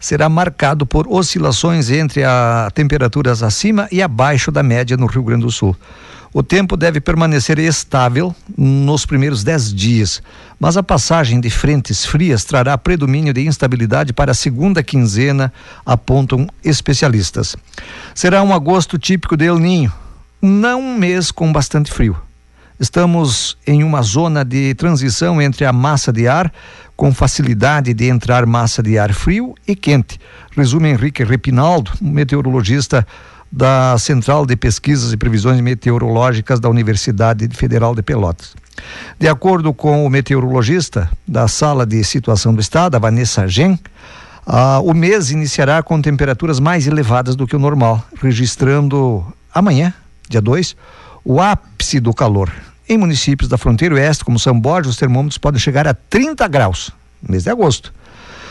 será 0.00 0.28
marcado 0.30 0.86
por 0.86 1.06
oscilações 1.06 1.90
entre 1.90 2.24
a 2.24 2.70
temperaturas 2.74 3.42
acima 3.42 3.86
e 3.92 4.02
abaixo 4.02 4.50
da 4.50 4.62
média 4.62 4.96
no 4.96 5.06
Rio 5.06 5.22
Grande 5.22 5.44
do 5.44 5.52
Sul. 5.52 5.76
O 6.32 6.42
tempo 6.44 6.76
deve 6.76 7.00
permanecer 7.00 7.58
estável 7.58 8.34
nos 8.56 9.04
primeiros 9.04 9.42
dez 9.42 9.74
dias, 9.74 10.22
mas 10.60 10.76
a 10.76 10.82
passagem 10.82 11.40
de 11.40 11.50
frentes 11.50 12.06
frias 12.06 12.44
trará 12.44 12.78
predomínio 12.78 13.34
de 13.34 13.44
instabilidade 13.46 14.12
para 14.12 14.30
a 14.30 14.34
segunda 14.34 14.82
quinzena, 14.82 15.52
apontam 15.84 16.46
especialistas. 16.64 17.56
Será 18.14 18.42
um 18.44 18.54
agosto 18.54 18.96
típico 18.96 19.36
de 19.36 19.44
El 19.46 19.58
Ninho, 19.58 19.92
não 20.40 20.80
um 20.80 20.96
mês 20.96 21.32
com 21.32 21.52
bastante 21.52 21.92
frio. 21.92 22.16
Estamos 22.80 23.58
em 23.66 23.84
uma 23.84 24.00
zona 24.00 24.42
de 24.42 24.74
transição 24.74 25.40
entre 25.40 25.66
a 25.66 25.72
massa 25.72 26.10
de 26.10 26.26
ar, 26.26 26.50
com 26.96 27.12
facilidade 27.12 27.92
de 27.92 28.08
entrar 28.08 28.46
massa 28.46 28.82
de 28.82 28.98
ar 28.98 29.12
frio 29.12 29.54
e 29.68 29.76
quente. 29.76 30.18
Resume 30.56 30.88
Henrique 30.88 31.22
Repinaldo, 31.22 31.92
meteorologista 32.00 33.06
da 33.52 33.98
Central 33.98 34.46
de 34.46 34.56
Pesquisas 34.56 35.12
e 35.12 35.18
Previsões 35.18 35.60
Meteorológicas 35.60 36.58
da 36.58 36.70
Universidade 36.70 37.46
Federal 37.54 37.94
de 37.94 38.02
Pelotas. 38.02 38.56
De 39.18 39.28
acordo 39.28 39.74
com 39.74 40.06
o 40.06 40.08
meteorologista 40.08 41.10
da 41.28 41.46
Sala 41.48 41.84
de 41.84 42.02
Situação 42.02 42.54
do 42.54 42.62
Estado, 42.62 42.98
Vanessa 42.98 43.46
Gen, 43.46 43.78
ah, 44.46 44.80
o 44.80 44.94
mês 44.94 45.30
iniciará 45.30 45.82
com 45.82 46.00
temperaturas 46.00 46.58
mais 46.58 46.86
elevadas 46.86 47.36
do 47.36 47.46
que 47.46 47.54
o 47.54 47.58
normal, 47.58 48.02
registrando 48.22 49.22
amanhã, 49.54 49.92
dia 50.30 50.40
2, 50.40 50.74
o 51.22 51.42
ápice 51.42 52.00
do 52.00 52.14
calor. 52.14 52.50
Em 52.90 52.98
municípios 52.98 53.48
da 53.48 53.56
fronteira 53.56 53.94
oeste, 53.94 54.24
como 54.24 54.36
São 54.36 54.58
Borja, 54.58 54.90
os 54.90 54.96
termômetros 54.96 55.38
podem 55.38 55.60
chegar 55.60 55.86
a 55.86 55.94
30 55.94 56.48
graus, 56.48 56.90
no 57.22 57.30
mês 57.30 57.44
de 57.44 57.50
agosto. 57.50 57.94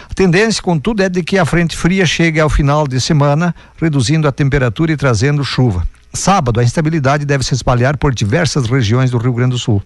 A 0.10 0.14
tendência, 0.14 0.64
contudo, 0.64 1.04
é 1.04 1.10
de 1.10 1.22
que 1.22 1.38
a 1.38 1.44
frente 1.44 1.76
fria 1.76 2.06
chegue 2.06 2.40
ao 2.40 2.50
final 2.50 2.88
de 2.88 3.02
semana, 3.02 3.54
reduzindo 3.76 4.30
a 4.30 4.32
temperatura 4.32 4.94
e 4.94 4.96
trazendo 4.96 5.44
chuva. 5.44 5.86
Sábado, 6.14 6.62
a 6.62 6.64
instabilidade 6.64 7.26
deve 7.26 7.44
se 7.44 7.54
espalhar 7.54 7.98
por 7.98 8.16
diversas 8.16 8.66
regiões 8.66 9.12
do 9.12 9.18
Rio 9.18 9.34
Grande 9.34 9.52
do 9.52 9.60
Sul. 9.60 9.84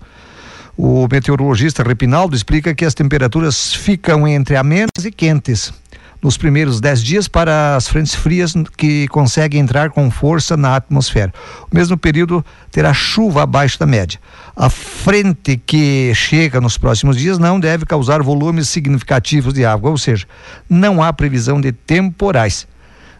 O 0.78 1.08
meteorologista 1.12 1.82
Repinaldo 1.82 2.36
explica 2.36 2.76
que 2.76 2.86
as 2.86 2.94
temperaturas 2.94 3.74
ficam 3.74 4.28
entre 4.28 4.56
amenas 4.56 5.04
e 5.04 5.10
quentes 5.10 5.74
nos 6.24 6.38
primeiros 6.38 6.80
dez 6.80 7.04
dias 7.04 7.28
para 7.28 7.76
as 7.76 7.88
frentes 7.88 8.16
frias 8.16 8.54
que 8.78 9.08
conseguem 9.10 9.60
entrar 9.60 9.90
com 9.90 10.10
força 10.10 10.56
na 10.56 10.78
atmosfera. 10.78 11.34
O 11.70 11.76
mesmo 11.76 11.98
período 11.98 12.44
terá 12.72 12.94
chuva 12.94 13.44
abaixo 13.44 13.78
da 13.78 13.86
média. 13.86 14.20
A 14.56 14.70
frente 14.70 15.58
que 15.58 16.14
chega 16.16 16.62
nos 16.62 16.78
próximos 16.78 17.18
dias 17.18 17.38
não 17.38 17.60
deve 17.60 17.86
causar 17.86 18.24
volumes 18.24 18.70
significativos 18.70 19.54
de 19.54 19.66
água, 19.66 19.90
ou 19.90 19.98
seja, 19.98 20.26
não 20.70 21.04
há 21.04 21.12
previsão 21.12 21.60
de 21.60 21.74
temporais. 21.74 22.66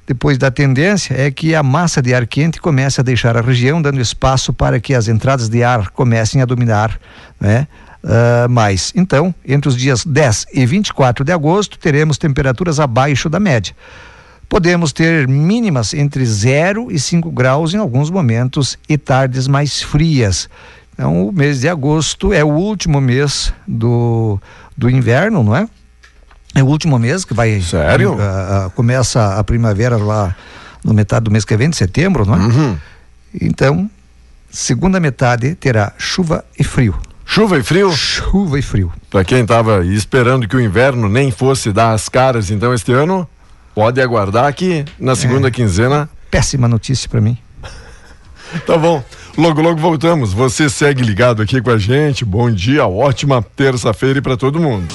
Depois 0.06 0.38
da 0.38 0.52
tendência 0.52 1.14
é 1.14 1.32
que 1.32 1.56
a 1.56 1.64
massa 1.64 2.02
de 2.02 2.14
ar 2.14 2.28
quente 2.28 2.60
comece 2.60 3.00
a 3.00 3.04
deixar 3.04 3.38
a 3.38 3.42
região, 3.42 3.82
dando 3.82 4.02
espaço 4.02 4.54
para 4.54 4.80
que 4.80 4.94
as 4.94 5.08
entradas 5.08 5.48
de 5.48 5.64
ar 5.64 5.90
comecem 5.90 6.42
a 6.42 6.46
dominar, 6.46 7.00
né? 7.40 7.68
Uh, 8.04 8.50
mais. 8.50 8.92
Então, 8.96 9.34
entre 9.48 9.70
os 9.70 9.78
dias 9.78 10.06
10 10.06 10.48
e 10.54 10.66
24 10.66 11.24
de 11.24 11.32
agosto, 11.32 11.80
teremos 11.80 12.18
temperaturas 12.18 12.78
abaixo 12.78 13.30
da 13.30 13.40
média. 13.40 13.74
podemos 14.50 14.92
ter 14.92 15.26
mínimas 15.26 15.94
entre 15.94 16.26
0 16.26 16.92
e 16.92 17.00
5 17.00 17.32
graus 17.32 17.74
em 17.74 17.78
alguns 17.78 18.10
momentos 18.10 18.78
e 18.90 18.98
tardes 18.98 19.48
mais 19.48 19.82
frias. 19.82 20.50
Então, 20.94 21.28
o 21.28 21.32
mês 21.32 21.62
de 21.62 21.70
agosto 21.70 22.34
é 22.34 22.44
o 22.44 22.50
último 22.50 23.00
mês 23.00 23.54
do, 23.68 24.40
do 24.78 24.90
inverno, 24.90 25.42
não 25.42 25.56
é? 25.56 25.68
É 26.56 26.62
o 26.62 26.68
último 26.68 27.00
mês 27.00 27.26
que 27.26 27.34
vai. 27.34 27.60
Sério? 27.62 28.14
Uh, 28.14 28.68
uh, 28.68 28.70
começa 28.72 29.40
a 29.40 29.44
primavera 29.44 29.98
lá 29.98 30.36
no 30.84 30.94
metade 30.94 31.24
do 31.24 31.32
mês 31.32 31.46
que 31.46 31.58
vem, 31.58 31.70
de 31.70 31.78
setembro, 31.78 32.26
não 32.26 32.36
é? 32.36 32.40
Uhum. 32.40 32.78
Então, 33.42 33.90
segunda 34.52 35.00
metade 35.00 35.56
terá 35.56 35.94
chuva 35.98 36.46
e 36.60 36.64
frio. 36.64 36.96
Chuva 37.26 37.58
e 37.58 37.64
frio? 37.64 37.92
Chuva 37.92 38.60
e 38.60 38.62
frio. 38.62 38.92
Para 39.10 39.24
quem 39.24 39.42
estava 39.42 39.86
esperando 39.86 40.48
que 40.48 40.56
o 40.56 40.62
inverno 40.62 41.10
nem 41.10 41.32
fosse 41.32 41.72
dar 41.72 41.94
as 41.94 42.08
caras, 42.10 42.52
então 42.52 42.74
este 42.74 42.92
ano 42.92 43.28
pode 43.74 44.02
aguardar 44.02 44.54
que 44.54 44.86
na 45.00 45.16
segunda 45.16 45.48
é. 45.48 45.52
quinzena. 45.52 46.10
Péssima 46.30 46.68
notícia 46.68 47.10
para 47.10 47.22
mim. 47.22 47.38
tá 48.66 48.78
bom. 48.78 49.04
Logo, 49.38 49.62
logo 49.62 49.80
voltamos. 49.80 50.32
Você 50.34 50.70
segue 50.70 51.02
ligado 51.02 51.42
aqui 51.42 51.62
com 51.62 51.72
a 51.72 51.78
gente. 51.78 52.24
Bom 52.24 52.52
dia, 52.52 52.86
ótima 52.86 53.42
terça-feira 53.56 54.22
para 54.22 54.38
todo 54.38 54.60
mundo. 54.60 54.94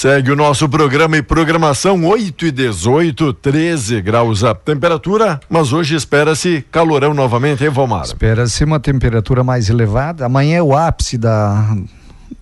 Segue 0.00 0.30
o 0.30 0.34
nosso 0.34 0.66
programa 0.66 1.18
e 1.18 1.22
programação 1.22 2.02
8 2.06 2.46
e 2.46 2.50
18, 2.50 3.34
13 3.34 4.00
graus 4.00 4.42
a 4.42 4.54
temperatura, 4.54 5.38
mas 5.46 5.74
hoje 5.74 5.94
espera-se 5.94 6.64
calorão 6.72 7.12
novamente, 7.12 7.64
hein, 7.64 7.68
Valmar? 7.68 8.04
Espera-se 8.04 8.64
uma 8.64 8.80
temperatura 8.80 9.44
mais 9.44 9.68
elevada. 9.68 10.24
Amanhã 10.24 10.56
é 10.56 10.62
o 10.62 10.74
ápice 10.74 11.18
da, 11.18 11.76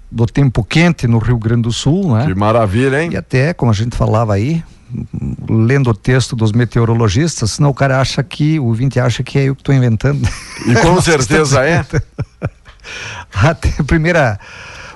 do 0.09 0.25
tempo 0.25 0.62
quente 0.62 1.09
no 1.09 1.18
Rio 1.18 1.37
Grande 1.37 1.62
do 1.62 1.73
Sul, 1.73 2.14
né? 2.14 2.27
Que 2.27 2.35
maravilha, 2.37 3.03
hein? 3.03 3.11
E 3.12 3.16
até, 3.16 3.53
como 3.53 3.73
a 3.73 3.75
gente 3.75 3.97
falava 3.97 4.35
aí, 4.35 4.62
lendo 5.51 5.90
o 5.90 5.94
texto 5.94 6.37
dos 6.37 6.53
meteorologistas, 6.53 7.51
senão 7.51 7.71
o 7.71 7.75
cara 7.75 8.01
acha 8.01 8.23
que, 8.23 8.61
o 8.61 8.73
vinte 8.73 9.01
acha 9.01 9.25
que 9.25 9.37
é 9.37 9.49
eu 9.49 9.57
que 9.57 9.62
estou 9.62 9.75
inventando. 9.75 10.23
E 10.64 10.75
com 10.77 11.03
certeza 11.03 11.66
é. 11.66 11.85
Até 13.35 13.83
primeira, 13.83 14.38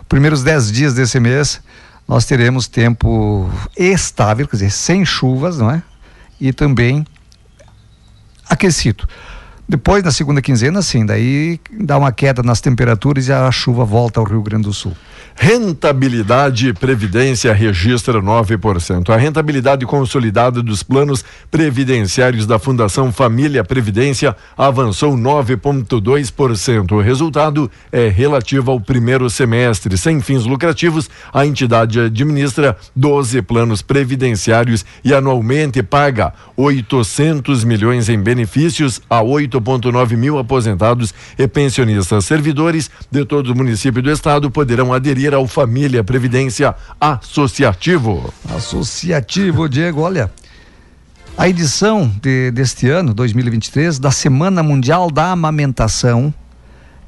primeiros 0.08 0.44
dez 0.44 0.70
dias 0.70 0.94
desse 0.94 1.18
mês 1.18 1.60
nós 2.06 2.24
teremos 2.24 2.66
tempo 2.68 3.50
estável, 3.76 4.46
quer 4.46 4.56
dizer, 4.56 4.70
sem 4.70 5.04
chuvas, 5.04 5.58
não 5.58 5.70
é? 5.70 5.82
E 6.40 6.52
também 6.52 7.06
aquecido. 8.48 9.08
Depois, 9.68 10.02
na 10.02 10.12
segunda 10.12 10.42
quinzena, 10.42 10.82
sim, 10.82 11.06
daí 11.06 11.58
dá 11.80 11.96
uma 11.96 12.12
queda 12.12 12.42
nas 12.42 12.60
temperaturas 12.60 13.28
e 13.28 13.32
a 13.32 13.50
chuva 13.50 13.84
volta 13.84 14.20
ao 14.20 14.26
Rio 14.26 14.42
Grande 14.42 14.64
do 14.64 14.72
Sul. 14.72 14.94
Rentabilidade 15.34 16.72
Previdência 16.74 17.52
registra 17.52 18.20
9%. 18.20 19.10
A 19.10 19.16
rentabilidade 19.16 19.86
consolidada 19.86 20.62
dos 20.62 20.82
planos 20.82 21.24
previdenciários 21.50 22.46
da 22.46 22.58
Fundação 22.58 23.12
Família 23.12 23.64
Previdência 23.64 24.36
avançou 24.56 25.16
9,2%. 25.16 26.92
O 26.92 27.00
resultado 27.00 27.70
é 27.90 28.08
relativo 28.08 28.70
ao 28.70 28.80
primeiro 28.80 29.28
semestre. 29.30 29.96
Sem 29.96 30.20
fins 30.20 30.44
lucrativos, 30.44 31.08
a 31.32 31.46
entidade 31.46 31.98
administra 32.00 32.76
12 32.94 33.42
planos 33.42 33.82
previdenciários 33.82 34.84
e 35.04 35.14
anualmente 35.14 35.82
paga 35.82 36.32
800 36.56 37.64
milhões 37.64 38.08
em 38.08 38.20
benefícios 38.20 39.00
a 39.08 39.20
8,9 39.20 40.16
mil 40.16 40.38
aposentados 40.38 41.14
e 41.38 41.48
pensionistas. 41.48 42.24
Servidores 42.24 42.90
de 43.10 43.24
todo 43.24 43.52
o 43.52 43.56
município 43.56 44.02
do 44.02 44.10
estado 44.10 44.50
poderão 44.50 44.92
aderir 44.92 45.21
aderir 45.22 45.34
ao 45.34 45.46
Família 45.46 46.02
Previdência 46.02 46.74
Associativo. 47.00 48.32
Associativo, 48.54 49.68
Diego, 49.68 50.00
olha. 50.00 50.30
A 51.38 51.48
edição 51.48 52.12
de, 52.20 52.50
deste 52.50 52.88
ano, 52.90 53.14
2023, 53.14 53.98
da 53.98 54.10
Semana 54.10 54.62
Mundial 54.62 55.10
da 55.10 55.30
Amamentação, 55.30 56.34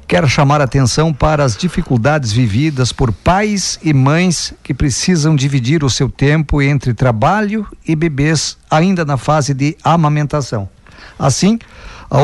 quer 0.07 0.27
chamar 0.29 0.61
atenção 0.61 1.13
para 1.13 1.43
as 1.43 1.57
dificuldades 1.57 2.31
vividas 2.31 2.91
por 2.91 3.11
pais 3.11 3.77
e 3.83 3.93
mães 3.93 4.53
que 4.63 4.73
precisam 4.73 5.35
dividir 5.35 5.83
o 5.83 5.89
seu 5.89 6.09
tempo 6.09 6.61
entre 6.61 6.93
trabalho 6.93 7.67
e 7.87 7.95
bebês 7.95 8.57
ainda 8.71 9.03
na 9.03 9.17
fase 9.17 9.53
de 9.53 9.75
amamentação. 9.83 10.69
Assim, 11.19 11.59
a 12.09 12.19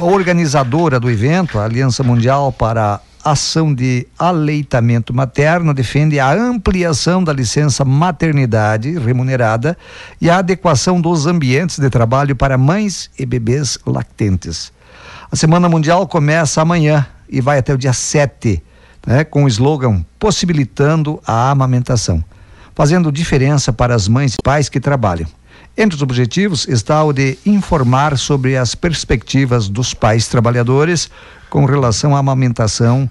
organizadora 0.00 1.00
do 1.00 1.10
evento, 1.10 1.58
a 1.58 1.64
Aliança 1.64 2.02
Mundial 2.02 2.52
para 2.52 3.00
ação 3.24 3.74
de 3.74 4.06
aleitamento 4.18 5.14
materno 5.14 5.72
defende 5.72 6.20
a 6.20 6.32
ampliação 6.32 7.24
da 7.24 7.32
licença 7.32 7.84
maternidade 7.84 8.98
remunerada 8.98 9.76
e 10.20 10.28
a 10.28 10.38
adequação 10.38 11.00
dos 11.00 11.26
ambientes 11.26 11.78
de 11.78 11.88
trabalho 11.88 12.36
para 12.36 12.58
mães 12.58 13.10
e 13.18 13.24
bebês 13.24 13.78
lactentes. 13.86 14.72
A 15.32 15.36
Semana 15.36 15.68
Mundial 15.68 16.06
começa 16.06 16.60
amanhã 16.60 17.06
e 17.28 17.40
vai 17.40 17.58
até 17.58 17.72
o 17.72 17.78
dia 17.78 17.92
7, 17.92 18.62
né, 19.06 19.24
com 19.24 19.44
o 19.44 19.48
slogan 19.48 20.04
Possibilitando 20.18 21.20
a 21.26 21.50
Amamentação, 21.50 22.22
fazendo 22.74 23.10
diferença 23.10 23.72
para 23.72 23.94
as 23.94 24.06
mães 24.06 24.34
e 24.34 24.42
pais 24.42 24.68
que 24.68 24.78
trabalham. 24.78 25.26
Entre 25.76 25.96
os 25.96 26.02
objetivos 26.02 26.68
está 26.68 27.02
o 27.02 27.12
de 27.12 27.36
informar 27.44 28.16
sobre 28.16 28.56
as 28.56 28.74
perspectivas 28.74 29.68
dos 29.68 29.92
pais 29.92 30.28
trabalhadores 30.28 31.10
com 31.50 31.64
relação 31.64 32.14
à 32.14 32.20
amamentação 32.20 33.10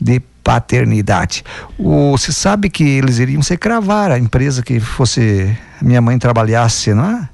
de 0.00 0.20
paternidade. 0.42 1.44
O, 1.78 2.16
se 2.18 2.32
sabe 2.32 2.68
que 2.68 2.82
eles 2.82 3.18
iriam 3.18 3.42
se 3.42 3.56
cravar 3.56 4.10
a 4.10 4.18
empresa 4.18 4.62
que 4.62 4.80
fosse 4.80 5.56
minha 5.80 6.00
mãe 6.00 6.18
trabalhasse, 6.18 6.92
não 6.94 7.04
é? 7.04 7.28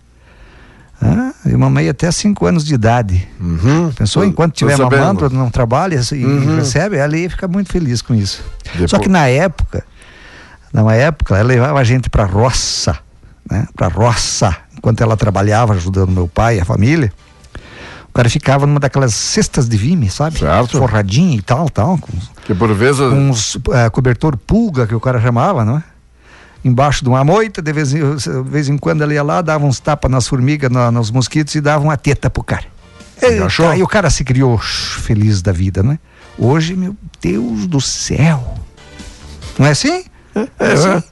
Ah, 1.01 1.33
eu 1.45 1.59
mamei 1.59 1.89
até 1.89 2.11
cinco 2.11 2.47
anos 2.47 2.65
de 2.65 2.75
idade. 2.75 3.29
Uhum, 3.39 3.93
Pensou, 3.93 4.25
enquanto 4.25 4.55
tiver 4.55 4.77
mamando, 4.79 5.29
não 5.31 5.51
trabalha 5.51 6.01
e 6.13 6.25
uhum. 6.25 6.57
recebe, 6.57 6.97
ela 6.97 7.17
ia 7.17 7.29
ficar 7.29 7.49
muito 7.49 7.71
feliz 7.71 8.01
com 8.01 8.15
isso. 8.15 8.43
Depois... 8.73 8.91
Só 8.91 8.99
que 8.99 9.09
na 9.09 9.29
época, 9.29 9.85
na 10.73 10.95
época, 10.95 11.37
ela 11.37 11.49
levava 11.49 11.79
a 11.79 11.85
gente 11.85 12.09
para 12.09 12.25
roça, 12.25 12.99
né? 13.51 13.67
Para 13.77 13.89
roça, 13.89 14.57
enquanto 14.77 15.01
ela 15.01 15.17
trabalhava 15.17 15.75
ajudando 15.75 16.11
meu 16.11 16.29
pai 16.29 16.59
e 16.59 16.61
a 16.61 16.65
família 16.65 17.13
cara 18.17 18.31
ficava 18.31 18.67
numa 18.67 18.81
daquelas 18.81 19.15
cestas 19.15 19.69
de 19.69 19.77
vime, 19.77 20.09
sabe? 20.09 20.39
Certo. 20.39 20.79
Forradinha 20.79 21.37
e 21.37 21.43
tal, 21.43 21.69
tal. 21.69 21.99
Com, 21.99 22.13
que 22.47 22.55
por 22.55 22.73
vezes. 22.73 23.01
Com 23.01 23.31
uns 23.31 23.59
é, 23.73 23.91
cobertor 23.91 24.39
pulga 24.39 24.87
que 24.87 24.95
o 24.95 25.01
cara 25.01 25.21
chamava, 25.21 25.65
não 25.65 25.77
é? 25.77 25.85
Embaixo 26.65 27.05
de 27.05 27.11
uma 27.11 27.23
moita, 27.23 27.61
de 27.61 27.73
vez, 27.73 27.93
em, 27.93 28.17
de 28.17 28.43
vez 28.45 28.69
em 28.69 28.79
quando 28.79 29.03
ele 29.05 29.15
ia 29.15 29.23
lá, 29.23 29.43
dava 29.43 29.67
uns 29.67 29.79
tapas 29.79 30.11
nas 30.11 30.27
formigas, 30.27 30.71
na, 30.71 30.91
nos 30.91 31.11
mosquitos 31.11 31.55
e 31.55 31.61
dava 31.61 31.85
uma 31.85 31.97
teta 31.97 32.31
pro 32.31 32.43
cara. 32.43 32.65
Eita, 33.21 33.77
e 33.77 33.83
o 33.83 33.87
cara 33.87 34.11
se 34.11 34.25
criou 34.25 34.59
feliz 34.59 35.43
da 35.43 35.53
vida, 35.53 35.83
não 35.83 35.93
é? 35.93 35.99
Hoje, 36.39 36.75
meu 36.75 36.97
Deus 37.21 37.67
do 37.67 37.81
céu. 37.81 38.55
Não 39.59 39.67
é 39.67 39.71
assim? 39.71 40.05
É, 40.35 40.49
é 40.59 40.73
assim. 40.73 41.05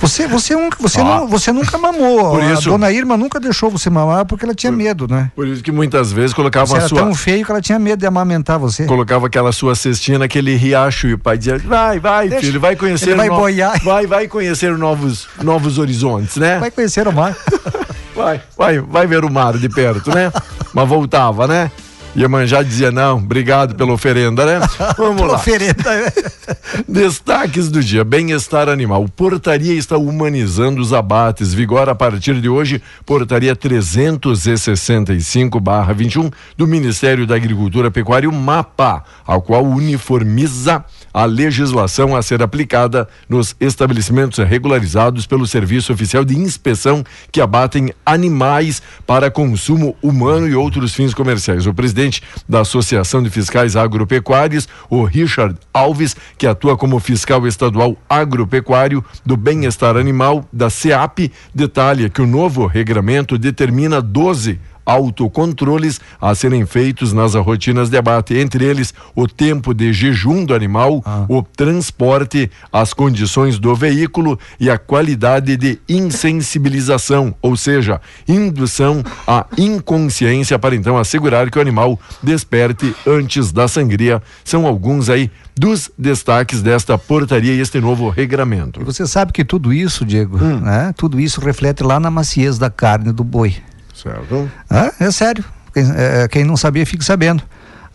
Você, 0.00 0.26
você, 0.26 0.56
nunca, 0.56 0.78
você, 0.80 1.00
ah. 1.00 1.04
não, 1.04 1.28
você 1.28 1.52
nunca 1.52 1.76
mamou. 1.76 2.30
Por 2.40 2.42
isso, 2.42 2.68
a 2.68 2.72
dona 2.72 2.90
Irma 2.90 3.16
nunca 3.16 3.38
deixou 3.38 3.70
você 3.70 3.90
mamar 3.90 4.24
porque 4.24 4.46
ela 4.46 4.54
tinha 4.54 4.72
por, 4.72 4.78
medo, 4.78 5.06
né? 5.06 5.30
Por 5.36 5.46
isso 5.46 5.62
que 5.62 5.70
muitas 5.70 6.10
vezes 6.10 6.32
colocava 6.32 6.66
você 6.66 6.78
a 6.78 6.88
sua. 6.88 6.98
Era 6.98 7.06
tão 7.06 7.14
feio 7.14 7.44
que 7.44 7.50
ela 7.50 7.60
tinha 7.60 7.78
medo 7.78 8.00
de 8.00 8.06
amamentar 8.06 8.58
você. 8.58 8.86
Colocava 8.86 9.26
aquela 9.26 9.52
sua 9.52 9.74
cestinha 9.74 10.18
naquele 10.18 10.56
riacho 10.56 11.06
e 11.06 11.14
o 11.14 11.18
pai 11.18 11.36
dizia: 11.36 11.58
vai, 11.58 12.00
vai, 12.00 12.28
Deixa, 12.28 12.46
filho, 12.46 12.60
vai 12.60 12.74
conhecer. 12.76 13.14
vai 13.14 13.28
no... 13.28 13.36
boiar. 13.36 13.82
Vai, 13.84 14.06
vai 14.06 14.26
conhecer 14.26 14.76
novos, 14.78 15.28
novos 15.42 15.78
horizontes, 15.78 16.36
né? 16.36 16.58
Vai 16.58 16.70
conhecer 16.70 17.06
o 17.06 17.12
mar. 17.12 17.36
vai, 18.16 18.40
vai, 18.56 18.78
vai 18.78 19.06
ver 19.06 19.24
o 19.24 19.30
mar 19.30 19.58
de 19.58 19.68
perto, 19.68 20.14
né? 20.14 20.32
Mas 20.72 20.88
voltava, 20.88 21.46
né? 21.46 21.70
E 22.14 22.24
a 22.24 22.28
mãe 22.28 22.46
já 22.46 22.62
dizia: 22.62 22.90
não, 22.90 23.18
obrigado 23.18 23.74
pela 23.76 23.92
oferenda, 23.92 24.44
né? 24.44 24.58
Vamos 24.98 25.22
lá. 25.22 25.36
Oferenda. 25.36 26.12
Destaques 26.88 27.68
do 27.68 27.80
dia: 27.80 28.02
bem-estar 28.02 28.68
animal. 28.68 29.08
Portaria 29.08 29.74
está 29.74 29.96
humanizando 29.96 30.80
os 30.80 30.92
abates. 30.92 31.54
Vigora 31.54 31.92
a 31.92 31.94
partir 31.94 32.40
de 32.40 32.48
hoje, 32.48 32.82
portaria 33.06 33.54
365/21 33.54 36.32
do 36.56 36.66
Ministério 36.66 37.28
da 37.28 37.36
Agricultura, 37.36 37.92
Pecuária 37.92 38.26
e 38.26 38.32
Mapa, 38.32 39.04
ao 39.24 39.40
qual 39.40 39.64
uniformiza 39.64 40.84
a 41.12 41.24
legislação 41.24 42.14
a 42.16 42.22
ser 42.22 42.40
aplicada 42.42 43.08
nos 43.28 43.54
estabelecimentos 43.60 44.38
regularizados 44.38 45.26
pelo 45.26 45.46
Serviço 45.46 45.92
Oficial 45.92 46.24
de 46.24 46.38
Inspeção 46.38 47.04
que 47.32 47.40
abatem 47.40 47.92
animais 48.06 48.80
para 49.06 49.30
consumo 49.30 49.96
humano 50.02 50.48
e 50.48 50.54
outros 50.54 50.94
fins 50.94 51.12
comerciais. 51.12 51.66
O 51.66 51.74
presidente 51.74 51.99
da 52.48 52.60
Associação 52.60 53.22
de 53.22 53.30
Fiscais 53.30 53.76
Agropecuários, 53.76 54.68
o 54.88 55.04
Richard 55.04 55.56
Alves, 55.72 56.16
que 56.38 56.46
atua 56.46 56.76
como 56.76 56.98
fiscal 56.98 57.46
estadual 57.46 57.96
agropecuário 58.08 59.04
do 59.24 59.36
bem-estar 59.36 59.96
animal 59.96 60.44
da 60.52 60.70
SEAP, 60.70 61.30
detalha 61.54 62.08
que 62.08 62.22
o 62.22 62.26
novo 62.26 62.66
regramento 62.66 63.36
determina 63.36 64.00
12 64.00 64.58
autocontroles 64.84 66.00
a 66.20 66.34
serem 66.34 66.66
feitos 66.66 67.12
nas 67.12 67.34
rotinas 67.34 67.88
de 67.88 67.96
abate, 67.96 68.36
entre 68.36 68.64
eles 68.64 68.92
o 69.14 69.26
tempo 69.26 69.72
de 69.72 69.92
jejum 69.92 70.44
do 70.44 70.54
animal, 70.54 71.02
ah. 71.04 71.24
o 71.28 71.42
transporte, 71.42 72.50
as 72.72 72.92
condições 72.92 73.58
do 73.58 73.74
veículo 73.74 74.38
e 74.58 74.70
a 74.70 74.78
qualidade 74.78 75.56
de 75.56 75.78
insensibilização, 75.88 77.34
ou 77.40 77.56
seja, 77.56 78.00
indução 78.26 79.02
à 79.26 79.46
inconsciência 79.56 80.58
para 80.58 80.74
então 80.74 80.96
assegurar 80.96 81.50
que 81.50 81.58
o 81.58 81.60
animal 81.60 81.98
desperte 82.22 82.94
antes 83.06 83.52
da 83.52 83.68
sangria. 83.68 84.22
São 84.44 84.66
alguns 84.66 85.08
aí 85.08 85.30
dos 85.56 85.90
destaques 85.98 86.62
desta 86.62 86.96
portaria 86.96 87.54
e 87.54 87.60
este 87.60 87.80
novo 87.80 88.08
regramento. 88.08 88.82
Você 88.84 89.06
sabe 89.06 89.32
que 89.32 89.44
tudo 89.44 89.72
isso, 89.72 90.04
Diego, 90.04 90.42
hum. 90.42 90.60
né? 90.60 90.94
Tudo 90.96 91.20
isso 91.20 91.40
reflete 91.40 91.82
lá 91.82 92.00
na 92.00 92.10
maciez 92.10 92.58
da 92.58 92.70
carne 92.70 93.12
do 93.12 93.22
boi. 93.22 93.56
Certo. 94.02 94.50
Ah, 94.68 94.92
é 94.98 95.10
sério. 95.10 95.44
Quem, 95.72 95.84
é, 95.96 96.28
quem, 96.28 96.44
não 96.44 96.56
sabia, 96.56 96.84
fique 96.86 97.04
sabendo. 97.04 97.42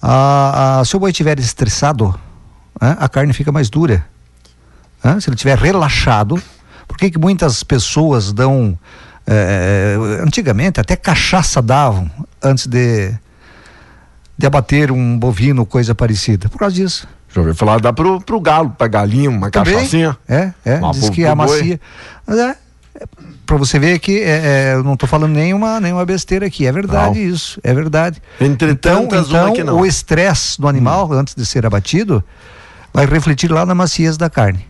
Ah, 0.02 0.80
ah, 0.80 0.86
se 0.86 0.96
o 0.96 1.00
boi 1.00 1.12
estiver 1.12 1.40
estressado, 1.40 2.14
a 2.80 3.08
carne 3.10 3.34
fica 3.34 3.52
mais 3.52 3.70
dura. 3.70 4.06
Se 5.20 5.30
ele 5.30 5.36
estiver 5.36 5.58
relaxado, 5.58 6.42
por 6.88 6.98
que, 6.98 7.18
muitas 7.18 7.64
pessoas 7.64 8.32
dão. 8.34 8.78
É, 9.28 9.98
antigamente 10.22 10.80
até 10.80 10.96
cachaça 10.96 11.60
davam 11.60 12.12
antes 12.44 12.68
de, 12.68 13.12
de 14.38 14.46
abater 14.46 14.92
um 14.92 15.18
bovino, 15.18 15.66
coisa 15.66 15.96
parecida. 15.96 16.48
Por 16.48 16.60
causa 16.60 16.76
disso. 16.76 17.08
Já 17.30 17.42
ouviu 17.42 17.56
falar, 17.56 17.82
dá 17.82 17.92
pro, 17.92 18.22
pro 18.22 18.40
galo, 18.40 18.70
pra 18.78 18.88
galinha, 18.88 19.30
uma 19.30 19.50
Também, 19.50 19.74
cachaçinha. 19.74 20.16
É, 20.28 20.54
é. 20.64 20.76
Uma 20.76 20.92
diz 20.92 21.10
que 21.10 21.26
macia. 21.34 21.80
Mas 22.26 22.38
é, 22.38 22.56
para 23.46 23.58
você 23.58 23.78
ver 23.78 24.00
que 24.00 24.22
é, 24.22 24.72
é, 24.72 24.74
eu 24.74 24.84
não 24.84 24.94
estou 24.94 25.08
falando 25.08 25.34
nenhuma, 25.34 25.80
nenhuma 25.80 26.06
besteira 26.06 26.48
aqui, 26.48 26.66
é 26.66 26.72
verdade 26.72 27.20
não. 27.20 27.30
isso, 27.30 27.60
é 27.64 27.74
verdade. 27.74 28.22
Entre 28.40 28.72
então, 28.72 29.08
então 29.12 29.80
o 29.80 29.86
estresse 29.86 30.60
do 30.60 30.68
animal, 30.68 31.10
hum. 31.10 31.14
antes 31.14 31.36
de 31.36 31.46
ser 31.46 31.66
abatido, 31.66 32.24
vai 32.94 33.06
refletir 33.06 33.52
lá 33.52 33.66
na 33.66 33.76
maciez 33.76 34.18
da 34.18 34.30
carne. 34.30 34.66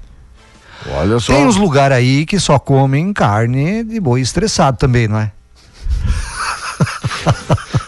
Olha 0.88 1.20
só. 1.20 1.34
Tem 1.34 1.46
uns 1.46 1.56
lugares 1.56 1.98
aí 1.98 2.26
que 2.26 2.40
só 2.40 2.60
comem 2.60 3.14
carne 3.14 3.84
de 3.84 4.00
boi 4.00 4.22
estressado 4.22 4.78
também, 4.78 5.08
não 5.08 5.20
é? 5.20 5.32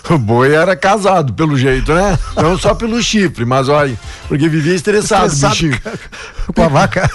O 0.10 0.18
boi 0.18 0.54
era 0.54 0.76
casado, 0.76 1.34
pelo 1.34 1.58
jeito, 1.58 1.94
né? 1.94 2.18
Não 2.36 2.58
só 2.58 2.74
pelo 2.74 3.02
chifre, 3.02 3.44
mas 3.44 3.68
olha, 3.68 3.98
porque 4.28 4.48
vivia 4.48 4.74
estressado, 4.74 5.28
estressado 5.28 5.54
bichinho. 5.54 5.80
Com 6.56 6.62
a 6.64 6.68
vaca. 6.68 7.10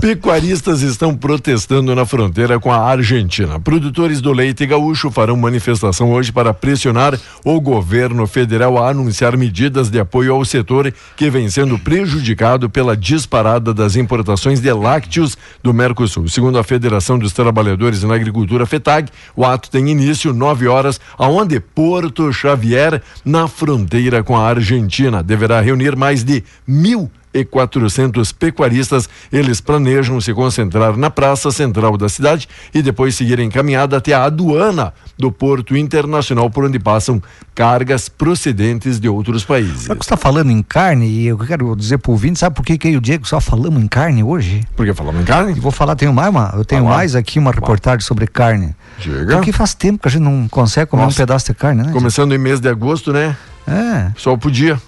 Pecuaristas 0.00 0.80
estão 0.82 1.14
protestando 1.16 1.94
na 1.94 2.06
fronteira 2.06 2.58
com 2.60 2.72
a 2.72 2.78
Argentina. 2.78 3.58
Produtores 3.58 4.20
do 4.20 4.32
leite 4.32 4.64
gaúcho 4.66 5.10
farão 5.10 5.36
manifestação 5.36 6.12
hoje 6.12 6.32
para 6.32 6.54
pressionar 6.54 7.18
o 7.44 7.60
governo 7.60 8.26
federal 8.26 8.78
a 8.78 8.90
anunciar 8.90 9.36
medidas 9.36 9.90
de 9.90 9.98
apoio 9.98 10.34
ao 10.34 10.44
setor 10.44 10.92
que 11.16 11.30
vem 11.30 11.50
sendo 11.50 11.78
prejudicado 11.78 12.70
pela 12.70 12.96
disparada 12.96 13.74
das 13.74 13.96
importações 13.96 14.60
de 14.60 14.72
lácteos 14.72 15.36
do 15.62 15.74
Mercosul. 15.74 16.28
Segundo 16.28 16.58
a 16.58 16.64
Federação 16.64 17.18
dos 17.18 17.32
Trabalhadores 17.32 18.02
na 18.02 18.14
Agricultura, 18.14 18.66
FETAG, 18.66 19.10
o 19.34 19.44
ato 19.44 19.70
tem 19.70 19.88
início 19.88 20.32
9 20.32 20.68
horas, 20.68 21.00
aonde 21.18 21.58
Porto 21.60 22.00
Porto 22.00 22.32
Xavier, 22.32 23.02
na 23.24 23.48
fronteira 23.48 24.22
com 24.22 24.36
a 24.36 24.46
Argentina. 24.46 25.22
Deverá 25.22 25.60
reunir 25.60 25.96
mais 25.96 26.22
de 26.22 26.44
mil 26.66 27.10
e 27.32 27.44
400 27.44 28.32
pecuaristas. 28.32 29.08
Eles 29.32 29.60
planejam 29.60 30.20
se 30.20 30.32
concentrar 30.34 30.96
na 30.96 31.10
praça 31.10 31.50
central 31.50 31.96
da 31.96 32.08
cidade 32.08 32.48
e 32.74 32.82
depois 32.82 33.14
seguir 33.14 33.38
encaminhada 33.40 33.96
até 33.96 34.12
a 34.12 34.24
aduana 34.24 34.92
do 35.18 35.30
Porto 35.30 35.76
Internacional, 35.76 36.50
por 36.50 36.64
onde 36.64 36.78
passam 36.78 37.22
cargas 37.54 38.08
procedentes 38.08 38.98
de 38.98 39.08
outros 39.08 39.44
países. 39.44 39.86
Você 39.86 39.92
está 39.92 40.16
falando 40.16 40.50
em 40.50 40.62
carne 40.62 41.06
e 41.06 41.26
eu 41.26 41.38
quero 41.38 41.76
dizer 41.76 41.98
para 41.98 42.10
o 42.10 42.12
ouvinte, 42.12 42.38
sabe 42.38 42.56
por 42.56 42.64
que, 42.64 42.78
que 42.78 42.88
eu 42.88 42.92
e 42.92 42.96
o 42.96 43.00
Diego 43.00 43.26
só 43.26 43.40
falamos 43.40 43.82
em 43.82 43.86
carne 43.86 44.22
hoje? 44.22 44.62
Porque 44.74 44.94
falamos 44.94 45.20
em 45.20 45.24
carne? 45.24 45.52
E 45.52 45.60
vou 45.60 45.72
falar, 45.72 45.94
tenho 45.96 46.12
mais 46.12 46.30
uma, 46.30 46.52
eu 46.56 46.64
tenho 46.64 46.84
mais 46.84 47.14
aqui 47.14 47.38
uma 47.38 47.52
reportagem 47.52 48.00
sobre 48.00 48.26
carne. 48.26 48.74
Diga. 49.00 49.36
Porque 49.36 49.52
faz 49.52 49.74
tempo 49.74 50.02
que 50.02 50.08
a 50.08 50.10
gente 50.10 50.22
não 50.22 50.46
consegue 50.48 50.90
comer 50.90 51.04
Nossa. 51.04 51.14
um 51.14 51.16
pedaço 51.16 51.46
de 51.46 51.54
carne, 51.54 51.82
né? 51.82 51.92
Começando 51.92 52.34
em 52.34 52.38
mês 52.38 52.60
de 52.60 52.68
agosto, 52.68 53.12
né? 53.12 53.36
É. 53.66 54.10
Só 54.16 54.36
podia. 54.36 54.80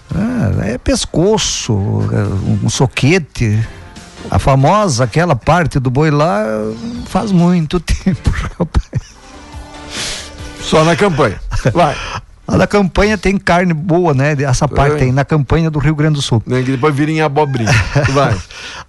É, 0.63 0.73
é 0.73 0.77
pescoço, 0.77 1.73
um 1.73 2.69
soquete. 2.69 3.59
A 4.31 4.39
famosa, 4.39 5.03
aquela 5.03 5.35
parte 5.35 5.79
do 5.79 5.89
boi 5.89 6.09
lá, 6.09 6.43
faz 7.07 7.31
muito 7.31 7.79
tempo, 7.81 8.29
rapaz. 8.57 8.89
Só 10.61 10.83
na 10.83 10.95
campanha. 10.95 11.39
Vai. 11.73 11.95
Na 12.57 12.67
campanha 12.67 13.17
tem 13.17 13.37
carne 13.37 13.73
boa, 13.73 14.13
né? 14.13 14.35
Essa 14.43 14.67
parte 14.67 14.95
é. 14.95 14.99
tem 14.99 15.11
na 15.11 15.25
campanha 15.25 15.71
do 15.71 15.79
Rio 15.79 15.95
Grande 15.95 16.15
do 16.15 16.21
Sul. 16.21 16.41
Depois 16.45 16.95
vira 16.95 17.11
em 17.11 17.21
abobrinha. 17.21 17.71
Vai. 18.13 18.37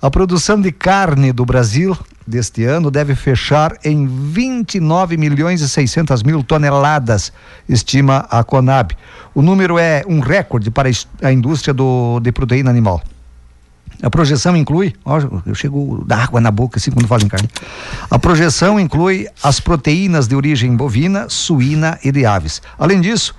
a 0.01 0.11
produção 0.11 0.61
de 0.61 0.71
carne 0.71 1.33
do 1.33 1.45
Brasil 1.45 1.97
deste 2.27 2.65
ano 2.65 2.91
deve 2.91 3.15
fechar 3.15 3.77
em 3.85 4.07
29 4.07 5.17
milhões 5.17 5.61
e 5.61 5.69
600 5.69 6.23
mil 6.23 6.43
toneladas, 6.43 7.33
estima 7.69 8.27
a 8.31 8.43
Conab. 8.43 8.95
O 9.35 9.43
número 9.43 9.79
é 9.79 10.03
um 10.07 10.21
recorde 10.21 10.71
para 10.71 10.89
a 11.23 11.33
indústria 11.33 11.75
do, 11.75 12.21
de 12.21 12.33
proteína 12.33 12.71
animal. 12.71 13.03
A 14.03 14.11
projeção 14.11 14.57
inclui, 14.57 14.93
ó, 15.05 15.19
eu 15.47 15.55
chego 15.55 16.05
da 16.07 16.17
água 16.23 16.41
na 16.41 16.51
boca 16.51 16.79
assim 16.79 16.91
quando 16.91 17.07
falo 17.07 17.23
em 17.23 17.29
carne. 17.29 17.49
A 18.11 18.19
projeção 18.19 18.79
inclui 18.79 19.27
as 19.43 19.61
proteínas 19.61 20.27
de 20.27 20.35
origem 20.35 20.77
bovina, 20.77 21.27
suína 21.29 21.99
e 22.05 22.11
de 22.11 22.27
aves. 22.27 22.61
Além 22.79 23.01
disso, 23.01 23.35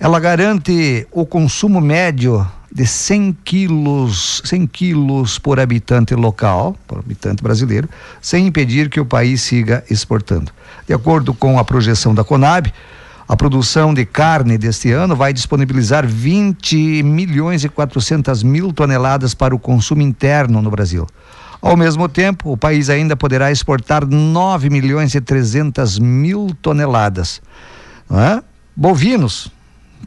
ela 0.00 0.20
garante 0.20 1.06
o 1.10 1.26
consumo 1.26 1.80
médio 1.80 2.46
de 2.70 2.86
100 2.86 3.38
quilos, 3.44 4.42
100 4.44 4.66
quilos 4.66 5.38
por 5.38 5.58
habitante 5.58 6.14
local, 6.14 6.76
por 6.86 6.98
habitante 6.98 7.42
brasileiro, 7.42 7.88
sem 8.20 8.46
impedir 8.46 8.90
que 8.90 9.00
o 9.00 9.06
país 9.06 9.42
siga 9.42 9.82
exportando. 9.90 10.52
De 10.86 10.94
acordo 10.94 11.34
com 11.34 11.58
a 11.58 11.64
projeção 11.64 12.14
da 12.14 12.22
Conab, 12.22 12.72
a 13.26 13.36
produção 13.36 13.92
de 13.92 14.06
carne 14.06 14.56
deste 14.56 14.92
ano 14.92 15.16
vai 15.16 15.32
disponibilizar 15.32 16.06
20 16.06 17.02
milhões 17.02 17.64
e 17.64 17.68
400 17.68 18.42
mil 18.42 18.72
toneladas 18.72 19.34
para 19.34 19.54
o 19.54 19.58
consumo 19.58 20.02
interno 20.02 20.62
no 20.62 20.70
Brasil. 20.70 21.06
Ao 21.60 21.76
mesmo 21.76 22.08
tempo, 22.08 22.52
o 22.52 22.56
país 22.56 22.88
ainda 22.88 23.16
poderá 23.16 23.50
exportar 23.50 24.06
9 24.06 24.70
milhões 24.70 25.14
e 25.14 25.20
300 25.20 25.98
mil 25.98 26.56
toneladas. 26.62 27.42
É? 28.10 28.40
Bovinos, 28.74 29.50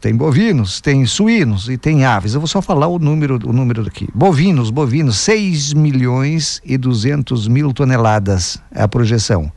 tem 0.02 0.16
bovinos, 0.16 0.80
tem 0.80 1.06
suínos 1.06 1.68
e 1.68 1.78
tem 1.78 2.04
aves. 2.04 2.34
Eu 2.34 2.40
vou 2.40 2.48
só 2.48 2.60
falar 2.60 2.88
o 2.88 2.98
número, 2.98 3.38
o 3.48 3.52
número 3.52 3.82
aqui. 3.82 4.08
Bovinos, 4.12 4.68
bovinos, 4.68 5.16
6 5.18 5.74
milhões 5.74 6.60
e 6.64 6.76
200 6.76 7.46
mil 7.46 7.72
toneladas 7.72 8.60
é 8.72 8.82
a 8.82 8.88
projeção. 8.88 9.50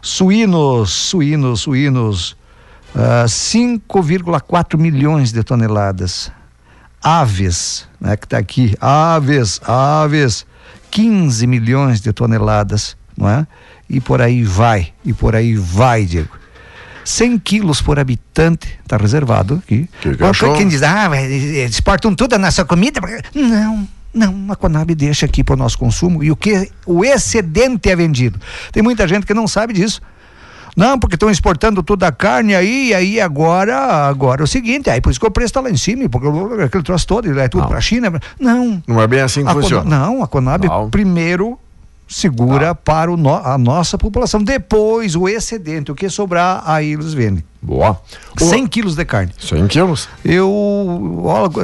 Suínos, 0.00 0.90
suínos, 0.90 1.60
suínos, 1.60 2.30
uh, 2.94 3.24
ah, 3.24 3.26
5,4 3.26 4.78
milhões 4.78 5.30
de 5.32 5.44
toneladas. 5.44 6.32
Aves, 7.02 7.86
né, 8.00 8.16
que 8.16 8.24
está 8.24 8.38
aqui, 8.38 8.74
aves, 8.80 9.60
aves, 9.66 10.46
15 10.90 11.46
milhões 11.46 12.00
de 12.00 12.10
toneladas, 12.10 12.96
não 13.14 13.28
é? 13.28 13.46
E 13.86 14.00
por 14.00 14.22
aí 14.22 14.44
vai, 14.44 14.94
e 15.04 15.12
por 15.12 15.36
aí 15.36 15.54
vai, 15.54 16.06
Diego. 16.06 16.43
100 17.04 17.38
quilos 17.38 17.82
por 17.82 17.98
habitante, 17.98 18.78
está 18.82 18.96
reservado 18.96 19.60
aqui. 19.64 19.88
Que 20.00 20.16
que 20.16 20.56
quem 20.56 20.68
diz, 20.68 20.82
ah, 20.82 21.10
exportam 21.68 22.14
tudo 22.14 22.34
a 22.34 22.38
nossa 22.38 22.64
comida? 22.64 23.00
Não, 23.34 23.86
não, 24.12 24.52
a 24.52 24.56
Conab 24.56 24.94
deixa 24.94 25.26
aqui 25.26 25.44
para 25.44 25.54
o 25.54 25.56
nosso 25.58 25.78
consumo 25.78 26.22
e 26.24 26.30
o 26.30 26.36
que 26.36 26.70
o 26.86 27.04
excedente 27.04 27.90
é 27.90 27.96
vendido. 27.96 28.40
Tem 28.72 28.82
muita 28.82 29.06
gente 29.06 29.26
que 29.26 29.34
não 29.34 29.46
sabe 29.46 29.72
disso. 29.74 30.00
Não, 30.76 30.98
porque 30.98 31.14
estão 31.14 31.30
exportando 31.30 31.84
toda 31.84 32.08
a 32.08 32.10
carne 32.10 32.52
aí, 32.52 32.88
e 32.88 32.94
aí 32.94 33.20
agora, 33.20 33.76
agora 34.08 34.42
é 34.42 34.44
o 34.44 34.46
seguinte, 34.46 34.90
aí 34.90 35.00
por 35.00 35.10
isso 35.10 35.20
que 35.20 35.26
o 35.26 35.30
preço 35.30 35.50
está 35.50 35.60
lá 35.60 35.70
em 35.70 35.76
cima, 35.76 36.08
porque 36.08 36.26
aquele 36.64 36.82
troço 36.82 37.06
todo, 37.06 37.38
é 37.38 37.46
tudo 37.46 37.68
para 37.68 37.78
a 37.78 37.80
China. 37.80 38.18
Não. 38.40 38.82
Não 38.84 39.00
é 39.00 39.06
bem 39.06 39.20
assim 39.20 39.44
que 39.44 39.52
funciona. 39.52 39.84
Cono- 39.84 39.96
Não, 39.96 40.22
a 40.24 40.26
Conab 40.26 40.66
Não. 40.66 40.90
primeiro 40.90 41.56
segura 42.14 42.74
para 42.76 43.10
o 43.12 43.16
no- 43.16 43.34
a 43.34 43.58
nossa 43.58 43.98
população. 43.98 44.40
Depois, 44.42 45.16
o 45.16 45.28
excedente, 45.28 45.90
o 45.90 45.94
que 45.96 46.08
sobrar, 46.08 46.62
aí 46.64 46.92
eles 46.92 47.12
vendem. 47.12 47.42
Boa. 47.60 48.00
100 48.38 48.66
quilos 48.68 48.94
de 48.94 49.04
carne. 49.04 49.32
100 49.38 49.66
quilos? 49.66 50.08
Eu, 50.24 50.52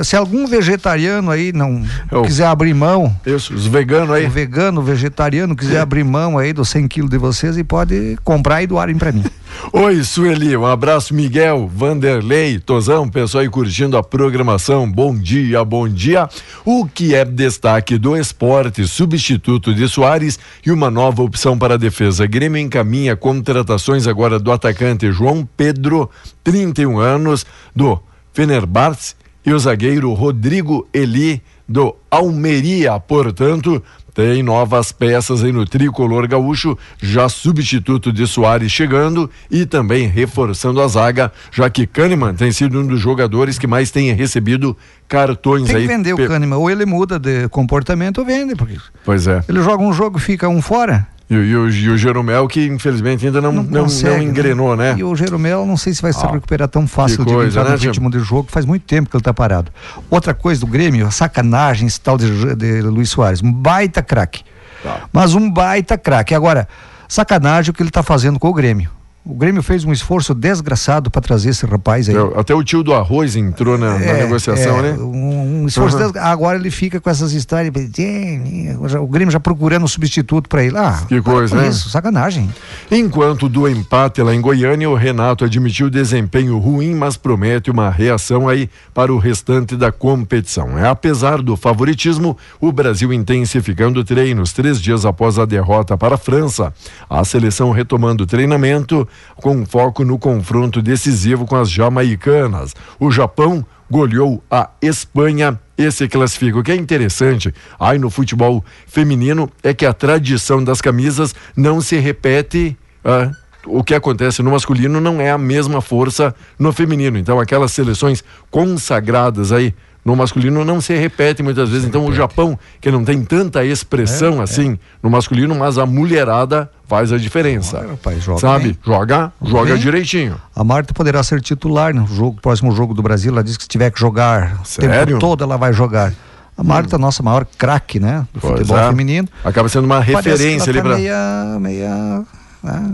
se 0.05 0.17
algum 0.17 0.47
vegetariano 0.47 1.31
aí 1.31 1.53
não 1.53 1.85
Eu- 2.11 2.23
quiser 2.23 2.47
abrir 2.47 2.75
mão, 2.75 3.15
Isso, 3.25 3.55
os 3.55 3.67
veganos 3.67 4.11
aí. 4.15 4.27
o 4.27 4.31
vegano, 4.31 4.83
vegetariano 4.83 5.55
quiser 5.57 5.81
abrir 5.81 6.05
mão 6.05 6.39
aí 6.39 6.53
dos 6.53 6.69
100 6.69 6.89
quilos 6.89 7.11
de 7.11 7.19
vocês 7.19 7.57
e 7.57 7.65
pode 7.65 8.17
comprar 8.25 8.63
e 8.63 8.67
doarem 8.67 8.97
para 8.97 9.13
mim. 9.13 9.25
Oi, 9.73 10.03
Sueli, 10.05 10.57
um 10.57 10.65
abraço, 10.65 11.13
Miguel, 11.13 11.69
Vanderlei, 11.75 12.59
Tozão, 12.61 13.09
pessoal 13.09 13.43
aí 13.43 13.49
curtindo 13.49 13.97
a 13.97 14.03
programação. 14.03 14.91
Bom 14.91 15.15
dia, 15.15 15.65
bom 15.65 15.89
dia. 15.89 16.29
O 16.65 16.87
que 16.87 17.15
é 17.15 17.25
destaque 17.25 17.99
do 17.99 18.17
esporte, 18.17 18.87
substituto 18.87 19.75
de 19.75 19.89
Soares 19.89 20.39
e 20.65 20.71
uma 20.71 20.91
nova 20.91 21.23
opção 21.23 21.59
para 21.59 21.75
a 21.75 21.77
defesa. 21.77 22.27
Grêmio 22.27 22.61
encaminha 22.61 23.17
contratações 23.17 24.07
agora 24.07 24.39
do 24.39 24.53
atacante 24.53 25.11
João 25.11 25.47
Pedro, 25.57 26.09
31 26.45 26.99
anos, 26.99 27.45
do 27.75 28.01
Fenerbahçe, 28.33 29.15
e 29.45 29.53
o 29.53 29.59
zagueiro 29.59 30.13
Rodrigo 30.13 30.87
Eli, 30.93 31.43
do 31.67 31.95
Almeria, 32.11 32.99
portanto, 33.01 33.83
tem 34.13 34.43
novas 34.43 34.91
peças 34.93 35.43
aí 35.43 35.53
no 35.53 35.65
tricolor 35.65 36.27
gaúcho, 36.27 36.77
já 37.01 37.29
substituto 37.29 38.13
de 38.13 38.27
Soares 38.27 38.71
chegando 38.73 39.31
e 39.51 39.65
também 39.65 40.09
reforçando 40.09 40.81
a 40.81 40.89
zaga, 40.89 41.33
já 41.51 41.71
que 41.71 41.87
Kahneman 41.87 42.35
tem 42.35 42.51
sido 42.53 42.81
um 42.81 42.87
dos 42.87 43.01
jogadores 43.01 43.59
que 43.59 43.67
mais 43.67 43.91
tem 43.91 44.13
recebido 44.13 44.77
cartões 45.09 45.69
Tem 45.69 45.77
aí. 45.77 45.83
que 45.83 45.89
vender 45.89 46.13
o 46.13 46.29
Kahneman, 46.29 46.57
ou 46.59 46.69
ele 46.69 46.85
muda 46.85 47.19
de 47.19 47.49
comportamento 47.49 48.19
ou 48.19 48.25
vende, 48.25 48.55
porque 48.57 48.77
Pois 49.05 49.27
é. 49.27 49.43
ele 49.49 49.63
joga 49.63 49.83
um 49.83 49.93
jogo, 49.93 50.19
fica 50.19 50.49
um 50.49 50.61
fora. 50.61 51.07
E, 51.31 51.37
o- 51.37 51.45
e 51.45 51.57
o, 51.57 51.71
e 51.71 51.89
o 51.91 51.97
Jeromel 51.97 52.49
que 52.49 52.67
infelizmente 52.67 53.25
ainda 53.25 53.41
não, 53.41 53.53
não, 53.53 53.63
não, 53.63 53.83
consegue, 53.85 54.25
engrenou, 54.25 54.75
né? 54.77 54.97
E 54.99 55.05
o 55.05 55.15
Jeromel 55.15 55.65
não 55.65 55.77
sei 55.77 55.95
se 55.95 56.03
vai 56.03 56.13
se 56.13 56.27
Ah, 56.27 56.33
recuperar 56.33 56.67
tão 56.67 56.89
fácil 56.89 57.25
de 57.25 57.33
coisa, 57.33 57.61
entrar 57.61 57.71
né, 57.71 57.77
ritmo 57.77 58.11
de 58.11 58.19
jogo, 58.19 58.49
faz 58.51 58.67
muito 58.67 58.83
tempo 58.85 59.09
que 59.09 59.17
ele 59.17 59.23
tá 59.23 59.33
parado. 59.33 59.71
Outra 60.11 60.35
coisa 60.35 60.61
do 60.61 60.67
Grêmio, 60.67 61.07
a 61.07 61.11
sacanagem 61.13 61.87
esse 61.87 62.01
tal 62.01 62.19
de, 62.19 62.57
de 62.57 62.83
Luiz 62.83 63.11
Soares, 63.11 63.41
um 63.43 63.53
baita 63.53 64.03
craque. 64.03 64.43
Tá. 64.83 65.03
Mas 65.13 65.35
um 65.35 65.49
baita 65.49 65.97
craque. 65.97 66.35
Agora, 66.35 66.67
sacanagem 67.09 67.71
o 67.71 67.75
que 67.75 67.83
ele 67.83 67.91
tá 67.91 68.03
fazendo 68.03 68.39
com 68.39 68.49
o 68.49 68.53
Grêmio. 68.55 68.91
O 69.23 69.35
Grêmio 69.35 69.63
fez 69.63 69.85
um 69.85 69.93
esforço 69.93 70.35
desgraçado 70.35 71.11
para 71.11 71.21
trazer 71.21 71.51
esse 71.51 71.67
rapaz 71.67 72.09
aí. 72.09 72.15
Até 72.37 72.55
o 72.55 72.65
tio 72.65 72.83
do 72.83 72.95
arroz 72.95 73.37
entrou 73.37 73.77
na, 73.77 73.99
na 73.99 74.05
É, 74.05 74.23
negociação, 74.23 74.79
é, 74.79 74.83
né? 74.83 74.93
Um, 74.99 75.63
um 75.63 75.67
esforço 75.67 75.99
Uhum. 75.99 76.11
des- 76.13 76.23
Agora 76.23 76.59
ele 76.59 76.71
fica 76.71 76.99
com 76.99 77.11
essas 77.11 77.33
histórias. 77.33 77.71
"É, 77.99 78.99
O 78.99 79.07
Grêmio 79.07 79.31
já 79.31 79.39
procurando 79.39 79.85
um 79.85 79.89
substituto 79.89 80.49
para 80.49 80.65
ele. 80.65 80.77
Ah, 80.79 81.03
Que 81.07 81.21
coisa, 81.21 81.55
né? 81.55 81.69
Isso, 81.69 81.91
sacanagem. 81.91 82.49
Enquanto 82.91 83.47
do 83.47 83.69
empate 83.69 84.23
lá 84.23 84.35
em 84.35 84.41
Goiânia, 84.41 84.89
o 84.89 84.95
Renato 84.95 85.45
admitiu 85.45 85.91
desempenho 85.91 86.57
ruim, 86.59 86.95
mas 86.95 87.19
promete 87.19 87.71
uma 87.71 87.91
reação 87.91 88.49
aí 88.49 88.71
para 88.95 89.13
o 89.13 89.19
restante 89.19 89.77
da 89.77 89.93
competição. 89.93 90.79
É, 90.79 90.89
apesar 90.89 91.43
do 91.43 91.59
favoritismo, 91.59 92.39
o 92.59 92.73
Brasil 92.73 93.13
intensificando 93.13 94.03
treinos 94.03 94.55
três 94.55 94.81
dias 94.81 95.05
após 95.05 95.39
a 95.39 95.45
derrota 95.45 95.97
para 95.99 96.15
a 96.15 96.19
França. 96.19 96.73
A 97.09 97.23
seleção 97.23 97.71
retomando 97.71 98.25
o 98.25 98.27
treinamento 98.27 99.07
com 99.37 99.65
foco 99.65 100.05
no 100.05 100.19
confronto 100.19 100.83
decisivo 100.83 101.47
com 101.47 101.57
as 101.57 101.71
jamaicanas. 101.71 102.75
O 102.99 103.11
Japão 103.11 103.65
goleou 103.91 104.43
a 104.51 104.71
Espanha 104.81 105.59
e 105.77 105.91
se 105.91 106.09
classifica. 106.09 106.59
O 106.59 106.63
que 106.63 106.73
é 106.73 106.77
interessante 106.77 107.53
aí 107.79 107.99
no 107.99 108.11
futebol 108.11 108.65
feminino 108.87 109.51
é 109.63 109.75
que 109.75 109.85
a 109.85 109.93
tradição 109.93 110.63
das 110.63 110.81
camisas 110.81 111.35
não 111.57 111.81
se 111.81 111.99
repete. 111.99 112.77
ah, 113.05 113.31
o 113.67 113.85
que 113.85 113.95
acontece 113.95 114.43
no 114.43 114.51
masculino 114.51 115.01
não 115.01 115.21
é 115.21 115.31
a 115.31 115.39
mesma 115.39 115.81
força 115.81 116.35
no 116.59 116.73
feminino. 116.73 117.19
Então, 117.19 117.39
aquelas 117.39 117.73
seleções 117.73 118.25
consagradas 118.51 119.53
aí 119.53 119.75
no 120.05 120.17
masculino 120.17 120.65
não 120.65 120.81
se 120.81 120.95
repete 120.95 121.43
muitas 121.43 121.69
vezes. 121.69 121.87
Então, 121.87 122.07
o 122.07 122.13
Japão, 122.15 122.59
que 122.81 122.91
não 122.91 123.05
tem 123.05 123.23
tanta 123.23 123.65
expressão 123.65 124.41
assim 124.41 124.79
no 125.03 125.11
masculino, 125.11 125.55
mas 125.55 125.79
a 125.79 125.87
mulherada 125.87 126.71
faz 126.87 127.13
a 127.13 127.19
diferença. 127.19 127.79
Olha, 127.79 127.89
rapaz, 127.91 128.23
joga 128.23 128.41
Sabe? 128.41 128.65
bem. 128.65 128.79
Joga, 128.85 129.33
joga 129.43 129.73
bem. 129.73 129.81
direitinho. 129.81 130.37
A 130.57 130.65
Marta 130.65 130.93
poderá 130.95 131.23
ser 131.23 131.41
titular 131.41 131.95
no 131.95 132.07
jogo, 132.07 132.41
próximo 132.41 132.73
jogo 132.73 132.95
do 132.95 133.03
Brasil. 133.03 133.31
Ela 133.33 133.45
disse 133.45 133.59
que 133.59 133.65
se 133.65 133.69
tiver 133.69 133.91
que 133.91 134.01
jogar 134.01 134.61
o 134.63 134.65
Sério? 134.67 135.07
tempo 135.07 135.19
todo, 135.21 135.45
ela 135.45 135.57
vai 135.57 135.73
jogar. 135.73 136.13
A 136.57 136.63
Marta, 136.65 136.99
nossa 136.99 137.23
maior 137.23 137.47
craque, 137.57 137.99
né? 137.99 138.27
Do 138.35 138.41
Pois 138.41 138.53
futebol 138.53 138.79
é. 138.79 138.89
feminino. 138.89 139.29
Acaba 139.45 139.69
sendo 139.69 139.85
uma 139.85 140.05
Parece 140.05 140.29
referência 140.29 140.71
ali 140.71 140.79
ela 140.79 140.89
tá 140.89 140.95
para. 140.95 140.99
meia, 140.99 141.59
meia 141.59 142.23
ah, 142.65 142.91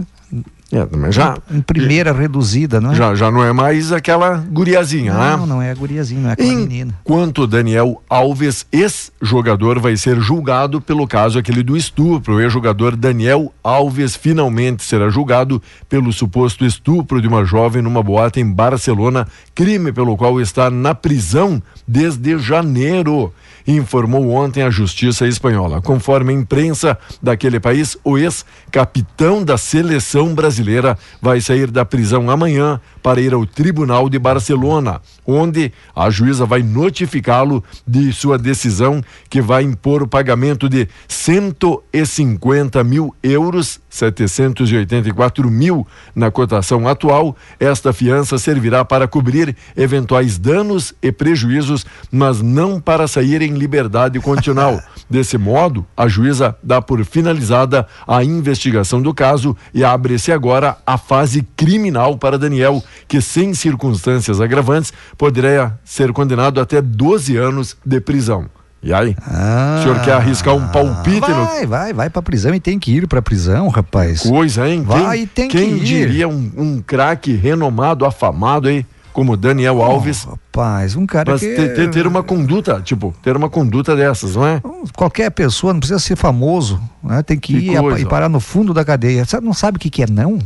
É, 0.73 1.13
já, 1.13 1.39
em 1.49 1.61
primeira 1.61 2.13
reduzida, 2.13 2.81
não 2.81 2.91
é? 2.91 2.95
já, 2.97 3.15
já 3.15 3.31
não 3.31 3.45
é 3.45 3.53
mais 3.53 3.93
aquela 3.93 4.39
guriazinha, 4.51 5.15
não, 5.15 5.21
né? 5.21 5.47
não 5.47 5.63
é 5.63 5.71
a 5.71 5.75
guriazinha, 5.75 6.21
não 6.21 6.31
é 6.31 6.33
aquela 6.33 6.55
menina. 6.55 6.99
Enquanto 7.03 7.47
Daniel 7.47 8.03
Alves, 8.11 8.67
ex-jogador, 8.73 9.79
vai 9.79 9.97
ser 9.97 10.19
julgado 10.19 10.81
pelo 10.81 11.07
caso 11.07 11.39
aquele 11.39 11.63
do 11.63 11.77
estupro. 11.77 12.35
O 12.35 12.41
ex-jogador 12.41 12.97
Daniel 12.97 13.55
Alves 13.63 14.17
finalmente 14.17 14.83
será 14.83 15.09
julgado 15.09 15.63
pelo 15.89 16.13
suposto 16.13 16.65
estupro 16.65 17.23
de 17.23 17.29
uma 17.29 17.45
jovem 17.45 17.81
numa 17.81 18.03
boate 18.03 18.41
em 18.41 18.53
Barcelona, 18.53 19.29
crime 19.55 19.93
pelo 19.93 20.17
qual 20.17 20.41
está 20.41 20.69
na 20.69 20.97
prisão 20.97 21.63
desde 21.87 22.39
janeiro. 22.39 23.33
Informou 23.67 24.31
ontem 24.31 24.63
a 24.63 24.71
Justiça 24.71 25.27
Espanhola. 25.27 25.83
Conforme 25.83 26.33
a 26.33 26.37
imprensa 26.37 26.97
daquele 27.21 27.59
país, 27.59 27.97
o 28.05 28.17
ex-capitão 28.17 29.43
da 29.43 29.59
seleção 29.59 30.35
brasileira 30.35 30.97
vai 31.21 31.41
sair 31.41 31.71
da 31.71 31.85
prisão 31.85 32.31
amanhã 32.31 32.81
para 33.03 33.21
ir 33.21 33.35
ao 33.35 33.45
Tribunal 33.45 34.09
de 34.09 34.19
Barcelona, 34.19 35.01
onde 35.27 35.73
a 35.95 36.09
juíza 36.11 36.47
vai 36.47 36.63
notificá-lo 36.63 37.63
de 37.87 38.13
sua 38.13 38.39
decisão 38.39 39.03
que 39.29 39.41
vai 39.41 39.63
impor 39.63 40.03
o 40.03 40.09
pagamento 40.09 40.69
de 40.69 40.89
150 41.09 42.83
mil 42.85 43.15
euros, 43.23 43.81
784 43.91 45.51
mil 45.51 45.87
na 46.15 46.31
cotação 46.31 46.87
atual. 46.87 47.37
Esta 47.59 47.93
fiança 47.93 48.39
servirá 48.39 48.85
para 48.85 49.09
cobrir 49.09 49.57
eventuais 49.77 50.39
danos 50.39 50.95
e 51.03 51.11
prejuízos, 51.11 51.85
mas 52.11 52.41
não 52.41 52.81
para 52.81 53.09
sair 53.09 53.43
em 53.43 53.55
liberdade 53.55 54.21
condicional. 54.21 54.81
Desse 55.09 55.39
modo, 55.39 55.87
a 55.97 56.09
juíza 56.09 56.57
dá 56.63 56.83
por 56.83 57.05
finalizada 57.05 57.87
a 58.07 58.23
investigação 58.25 59.01
do 59.01 59.15
caso 59.15 59.57
e 59.73 59.85
abre-se 59.85 60.33
agora 60.33 60.77
a 60.87 60.99
fase 60.99 61.47
criminal 61.57 62.19
para 62.19 62.39
Daniel, 62.39 62.83
que 63.07 63.21
sem 63.21 63.55
circunstâncias 63.55 64.41
agravantes 64.41 64.93
poderia 65.17 65.73
ser 65.85 66.13
condenado 66.13 66.61
até 66.61 66.81
12 66.83 67.37
anos 67.37 67.77
de 67.85 68.01
prisão. 68.01 68.47
E 68.83 68.93
aí? 68.93 69.17
Ah, 69.27 69.79
o 69.81 69.83
senhor 69.83 70.01
quer 70.03 70.13
arriscar 70.13 70.55
um 70.55 70.69
palpite 70.69 71.29
no 71.29 71.45
Vai, 71.47 71.67
vai, 71.67 71.93
vai 71.93 72.11
pra 72.11 72.23
prisão 72.23 72.55
e 72.55 72.61
tem 72.61 72.79
que 72.79 72.93
ir 72.95 73.09
pra 73.09 73.21
prisão, 73.21 73.69
rapaz. 73.69 74.21
coisa, 74.23 74.69
hein? 74.69 74.83
Vai, 74.83 75.19
quem 75.19 75.27
tem 75.27 75.49
que 75.49 75.59
quem 75.59 75.71
ir. 75.79 75.81
diria 75.85 76.29
um, 76.29 76.53
um 76.57 76.83
craque 76.87 77.33
renomado, 77.35 78.05
afamado 78.05 78.69
aí, 78.69 78.87
como 79.13 79.35
Daniel 79.37 79.83
Alves, 79.83 80.25
Rapaz, 80.25 80.95
um 80.95 81.07
cara 81.07 81.33
mas 81.33 81.41
que... 81.41 81.55
ter, 81.55 81.91
ter, 81.91 82.07
uma 82.07 82.23
conduta, 82.23 82.81
tipo, 82.83 83.15
ter 83.23 83.35
uma 83.35 83.49
conduta 83.49 83.97
dessas, 83.97 84.37
não 84.37 84.47
é? 84.47 84.61
Qualquer 84.95 85.31
pessoa, 85.31 85.73
não 85.73 85.81
precisa 85.81 85.99
ser 85.99 86.17
famoso, 86.17 86.79
né? 87.03 87.23
tem 87.23 87.39
que, 87.39 87.55
Que 87.59 87.71
ir 87.71 87.77
a- 87.79 87.99
e 87.99 88.05
parar 88.05 88.29
no 88.29 88.39
fundo 88.39 88.75
da 88.75 88.85
cadeia. 88.85 89.25
Você 89.25 89.41
não 89.41 89.55
sabe 89.55 89.79
o 89.79 89.81
que, 89.81 89.89
que 89.89 90.03
é 90.03 90.07
não? 90.07 90.39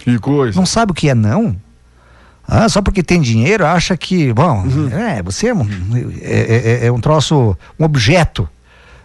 Que 0.00 0.18
coisa. 0.18 0.58
Não 0.58 0.66
sabe 0.66 0.90
o 0.90 0.94
que 0.94 1.08
é 1.08 1.14
não? 1.14 1.56
Ah, 2.46 2.68
só 2.68 2.82
porque 2.82 3.02
tem 3.02 3.20
dinheiro, 3.20 3.64
acha 3.64 3.96
que, 3.96 4.32
bom, 4.32 4.62
Uhum. 4.66 4.88
é, 4.92 5.22
você 5.22 5.48
é 5.48 5.54
um, 5.54 5.66
é, 6.20 6.80
é- 6.82 6.86
é 6.86 6.92
um 6.92 7.00
troço, 7.00 7.56
um 7.78 7.84
objeto. 7.84 8.48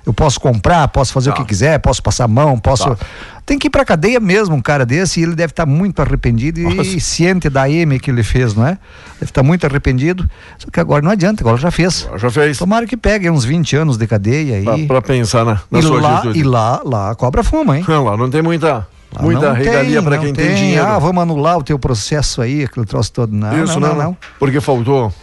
Eu 0.06 0.14
posso 0.14 0.40
comprar, 0.40 0.88
posso 0.88 1.12
fazer 1.12 1.32
Tá. 1.32 1.36
o 1.36 1.40
que 1.42 1.50
quiser, 1.50 1.80
posso 1.80 2.02
passar 2.02 2.24
a 2.24 2.28
mão, 2.30 2.58
posso. 2.58 2.96
Tá. 2.96 3.06
Tem 3.46 3.60
que 3.60 3.68
ir 3.68 3.70
pra 3.70 3.84
cadeia 3.84 4.22
mesmo, 4.22 4.56
um 4.56 4.62
cara 4.62 4.86
desse, 4.86 5.20
e 5.20 5.24
ele 5.24 5.36
deve 5.36 5.52
estar 5.52 5.66
muito 5.66 6.02
arrependido 6.02 6.62
Nossa. 6.62 6.82
e 6.90 7.02
ciente 7.02 7.50
da 7.50 7.70
M 7.70 8.00
que 8.00 8.10
ele 8.10 8.24
fez, 8.24 8.54
não 8.56 8.66
é? 8.66 8.78
Deve 9.20 9.26
estar 9.32 9.44
muito 9.44 9.66
arrependido. 9.66 10.30
Só 10.58 10.70
que 10.72 10.80
agora 10.80 11.02
não 11.02 11.12
adianta, 11.12 11.44
agora 11.44 11.58
já 11.58 11.70
fez. 11.72 12.08
Já 12.16 12.30
fez. 12.30 12.58
Tomara 12.58 12.86
que 12.88 12.96
pegue 12.96 13.30
uns 13.30 13.44
20 13.44 13.76
anos 13.76 13.98
de 13.98 14.08
cadeia 14.08 14.62
Pra, 14.64 14.74
aí. 14.76 14.88
pra 14.88 15.02
pensar 15.02 15.44
na, 15.44 15.60
na 15.70 15.80
E 15.80 15.82
sua 15.84 16.00
lá, 16.02 16.14
atitude. 16.20 16.40
e 16.40 16.44
lá, 16.44 16.82
lá 16.86 17.14
cobra 17.16 17.44
fuma, 17.44 17.78
hein? 17.78 17.84
Não, 17.86 18.04
lá 18.06 18.16
não 18.16 18.30
tem 18.30 18.42
muita, 18.42 18.88
Lá 19.16 19.22
muita 19.22 19.54
regalia 19.54 20.00
tem, 20.02 20.04
para 20.04 20.18
quem 20.18 20.34
tem, 20.34 20.56
dinheiro. 20.56 20.86
Ah, 20.86 21.00
vamos 21.00 21.22
anular 21.24 21.58
o 21.58 21.64
teu 21.64 21.80
processo 21.80 22.42
aí, 22.42 22.64
aquele 22.64 22.86
troço 22.86 23.12
todo. 23.12 23.32
Não, 23.34 23.64
Isso 23.64 23.80
não, 23.80 23.90
não, 23.90 23.96
não, 23.96 24.04
não. 24.06 24.18
Porque 24.40 24.60
faltou 24.60 25.14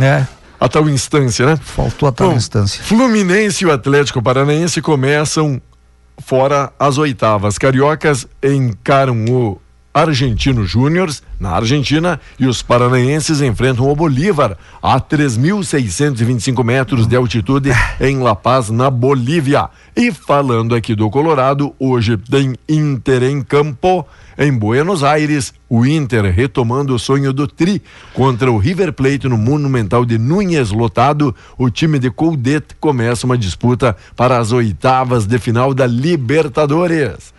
É, 0.00 0.26
a 0.60 0.68
tal 0.68 0.88
instância, 0.88 1.46
né? 1.46 1.56
faltou 1.62 2.08
a 2.08 2.12
tal 2.12 2.30
Bom, 2.30 2.36
instância. 2.36 2.82
Fluminense 2.82 3.64
e 3.64 3.66
o 3.66 3.72
Atlético 3.72 4.20
Paranaense 4.22 4.82
começam 4.82 5.60
fora 6.18 6.72
as 6.78 6.98
oitavas. 6.98 7.58
Cariocas 7.58 8.26
encaram 8.42 9.24
o 9.28 9.60
Argentino 9.96 10.66
Júnior 10.66 11.10
na 11.40 11.52
Argentina 11.52 12.20
e 12.38 12.46
os 12.46 12.60
paranaenses 12.60 13.40
enfrentam 13.40 13.90
o 13.90 13.96
Bolívar 13.96 14.58
a 14.82 15.00
3.625 15.00 16.62
metros 16.62 17.06
de 17.06 17.16
altitude 17.16 17.70
em 17.98 18.18
La 18.18 18.36
Paz, 18.36 18.68
na 18.68 18.90
Bolívia. 18.90 19.70
E 19.96 20.12
falando 20.12 20.74
aqui 20.74 20.94
do 20.94 21.08
Colorado, 21.08 21.74
hoje 21.78 22.18
tem 22.18 22.54
Inter 22.68 23.22
em 23.22 23.40
campo. 23.40 24.06
Em 24.38 24.52
Buenos 24.52 25.02
Aires, 25.02 25.54
o 25.66 25.86
Inter 25.86 26.24
retomando 26.24 26.94
o 26.94 26.98
sonho 26.98 27.32
do 27.32 27.48
Tri 27.48 27.80
contra 28.12 28.52
o 28.52 28.58
River 28.58 28.92
Plate 28.92 29.26
no 29.30 29.38
Monumental 29.38 30.04
de 30.04 30.18
Núñez 30.18 30.72
lotado. 30.72 31.34
O 31.56 31.70
time 31.70 31.98
de 31.98 32.10
Coudet 32.10 32.76
começa 32.78 33.24
uma 33.24 33.38
disputa 33.38 33.96
para 34.14 34.36
as 34.36 34.52
oitavas 34.52 35.24
de 35.24 35.38
final 35.38 35.72
da 35.72 35.86
Libertadores. 35.86 37.32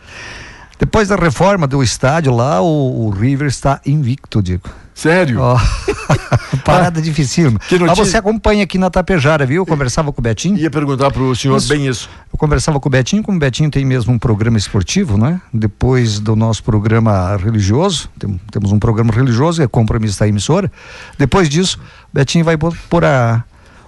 Depois 0.79 1.07
da 1.07 1.15
reforma 1.15 1.65
do 1.65 1.81
estádio 1.81 2.35
lá, 2.35 2.61
o, 2.61 3.07
o 3.07 3.09
River 3.09 3.47
está 3.47 3.81
invicto, 3.85 4.41
Diego. 4.41 4.69
Sério? 4.93 5.39
Oh. 5.41 6.57
Parada 6.65 6.99
ah, 6.99 7.03
difícil. 7.03 7.51
Que 7.67 7.77
notícia... 7.77 7.85
Mas 7.85 7.97
você 7.97 8.17
acompanha 8.17 8.63
aqui 8.63 8.79
na 8.79 8.89
Tapejara, 8.89 9.45
viu? 9.45 9.61
Eu 9.61 9.65
conversava 9.65 10.11
com 10.11 10.19
o 10.19 10.23
Betinho. 10.23 10.57
Ia 10.57 10.71
perguntar 10.71 11.11
para 11.11 11.21
o 11.21 11.35
senhor 11.35 11.57
isso. 11.57 11.67
bem 11.67 11.85
isso. 11.87 12.09
Eu 12.33 12.37
conversava 12.37 12.79
com 12.79 12.89
o 12.89 12.91
Betinho, 12.91 13.21
como 13.21 13.37
o 13.37 13.39
Betinho 13.39 13.69
tem 13.69 13.85
mesmo 13.85 14.11
um 14.11 14.17
programa 14.17 14.57
esportivo, 14.57 15.15
né? 15.15 15.39
Depois 15.53 16.19
do 16.19 16.35
nosso 16.35 16.63
programa 16.63 17.37
religioso, 17.37 18.09
tem, 18.17 18.41
temos 18.51 18.71
um 18.71 18.79
programa 18.79 19.13
religioso, 19.13 19.61
é 19.61 19.67
compromisso 19.67 20.19
da 20.19 20.27
emissora. 20.27 20.71
Depois 21.15 21.47
disso, 21.47 21.79
o 22.11 22.15
Betinho 22.15 22.43
vai 22.43 22.57
pôr 22.57 23.05
a 23.05 23.43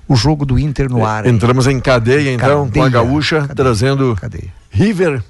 o 0.08 0.16
jogo 0.16 0.44
do 0.44 0.58
Inter 0.58 0.90
no 0.90 1.06
ar. 1.06 1.26
Entramos 1.26 1.68
em 1.68 1.80
cadeia, 1.80 2.34
então, 2.34 2.66
cadeia, 2.66 2.72
com 2.72 2.84
a 2.84 2.90
gaúcha, 2.90 3.42
cadeia, 3.42 3.56
trazendo 3.56 4.16
cadeia. 4.16 4.52
River 4.72 5.24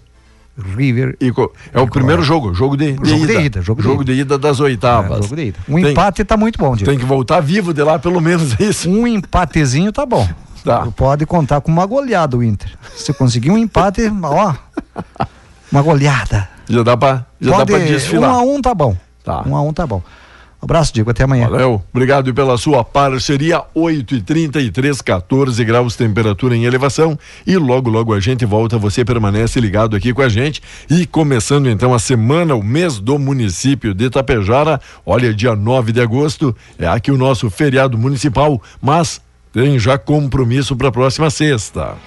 River. 0.75 1.15
E, 1.19 1.31
é 1.73 1.79
o 1.79 1.87
primeiro 1.87 2.21
jogo, 2.21 2.53
jogo 2.53 2.75
de, 2.75 2.93
de 2.93 3.09
jogo 3.09 3.23
ida. 3.23 3.33
De 3.33 3.45
ida 3.45 3.61
jogo, 3.61 3.81
jogo 3.81 4.03
de, 4.03 4.13
ida. 4.13 4.37
das 4.37 4.59
oitavas. 4.59 5.19
É, 5.19 5.21
jogo 5.23 5.35
de 5.35 5.41
ida. 5.47 5.59
Um 5.67 5.81
tem, 5.81 5.91
empate 5.91 6.23
tá 6.23 6.37
muito 6.37 6.57
bom, 6.57 6.75
Diego. 6.75 6.91
Tem 6.91 6.99
que 6.99 7.05
voltar 7.05 7.39
vivo 7.41 7.73
de 7.73 7.83
lá, 7.83 7.97
pelo 7.99 8.21
menos 8.21 8.59
é 8.59 8.63
isso. 8.65 8.89
Um 8.89 9.07
empatezinho 9.07 9.91
tá 9.91 10.05
bom. 10.05 10.27
Tá. 10.63 10.87
Pode 10.95 11.25
contar 11.25 11.61
com 11.61 11.71
uma 11.71 11.85
goleada 11.85 12.37
o 12.37 12.43
Inter. 12.43 12.71
Se 12.95 13.13
conseguir 13.13 13.51
um 13.51 13.57
empate, 13.57 14.01
ó. 14.23 14.53
Uma 15.71 15.81
goleada. 15.81 16.49
Já 16.67 16.83
dá 16.83 16.97
pra, 16.97 17.25
já 17.39 17.51
Pode, 17.51 17.71
dá 17.71 17.77
pra 17.77 17.85
desfilar. 17.85 18.31
Um 18.31 18.33
a 18.33 18.41
um 18.41 18.61
tá 18.61 18.73
bom. 18.73 18.95
Tá. 19.23 19.43
Um 19.45 19.55
a 19.55 19.61
um 19.61 19.73
tá 19.73 19.87
bom. 19.87 20.01
Um 20.61 20.65
abraço, 20.65 20.93
Diego. 20.93 21.09
Até 21.09 21.23
amanhã. 21.23 21.47
Valeu. 21.47 21.81
Obrigado 21.91 22.33
pela 22.33 22.57
sua 22.57 22.83
parceria. 22.83 23.63
8 23.73 24.15
e 24.15 24.21
33 24.21 25.01
14 25.01 25.63
graus 25.63 25.95
temperatura 25.95 26.55
em 26.55 26.65
elevação. 26.65 27.17
E 27.47 27.55
logo, 27.55 27.89
logo 27.89 28.13
a 28.13 28.19
gente 28.19 28.45
volta. 28.45 28.77
Você 28.77 29.05
permanece 29.05 29.59
ligado 29.59 29.95
aqui 29.95 30.13
com 30.13 30.21
a 30.21 30.27
gente. 30.27 30.61
E 30.89 31.05
começando 31.05 31.69
então 31.69 31.93
a 31.93 31.99
semana, 31.99 32.55
o 32.55 32.63
mês 32.63 32.99
do 32.99 33.17
município 33.17 33.93
de 33.93 34.09
Tapejara. 34.09 34.81
Olha, 35.05 35.33
dia 35.33 35.55
9 35.55 35.93
de 35.93 36.01
agosto 36.01 36.55
é 36.77 36.87
aqui 36.87 37.09
o 37.09 37.17
nosso 37.17 37.49
feriado 37.49 37.97
municipal. 37.97 38.61
Mas 38.81 39.21
tem 39.53 39.79
já 39.79 39.97
compromisso 39.97 40.75
para 40.75 40.89
a 40.89 40.91
próxima 40.91 41.29
sexta. 41.29 41.97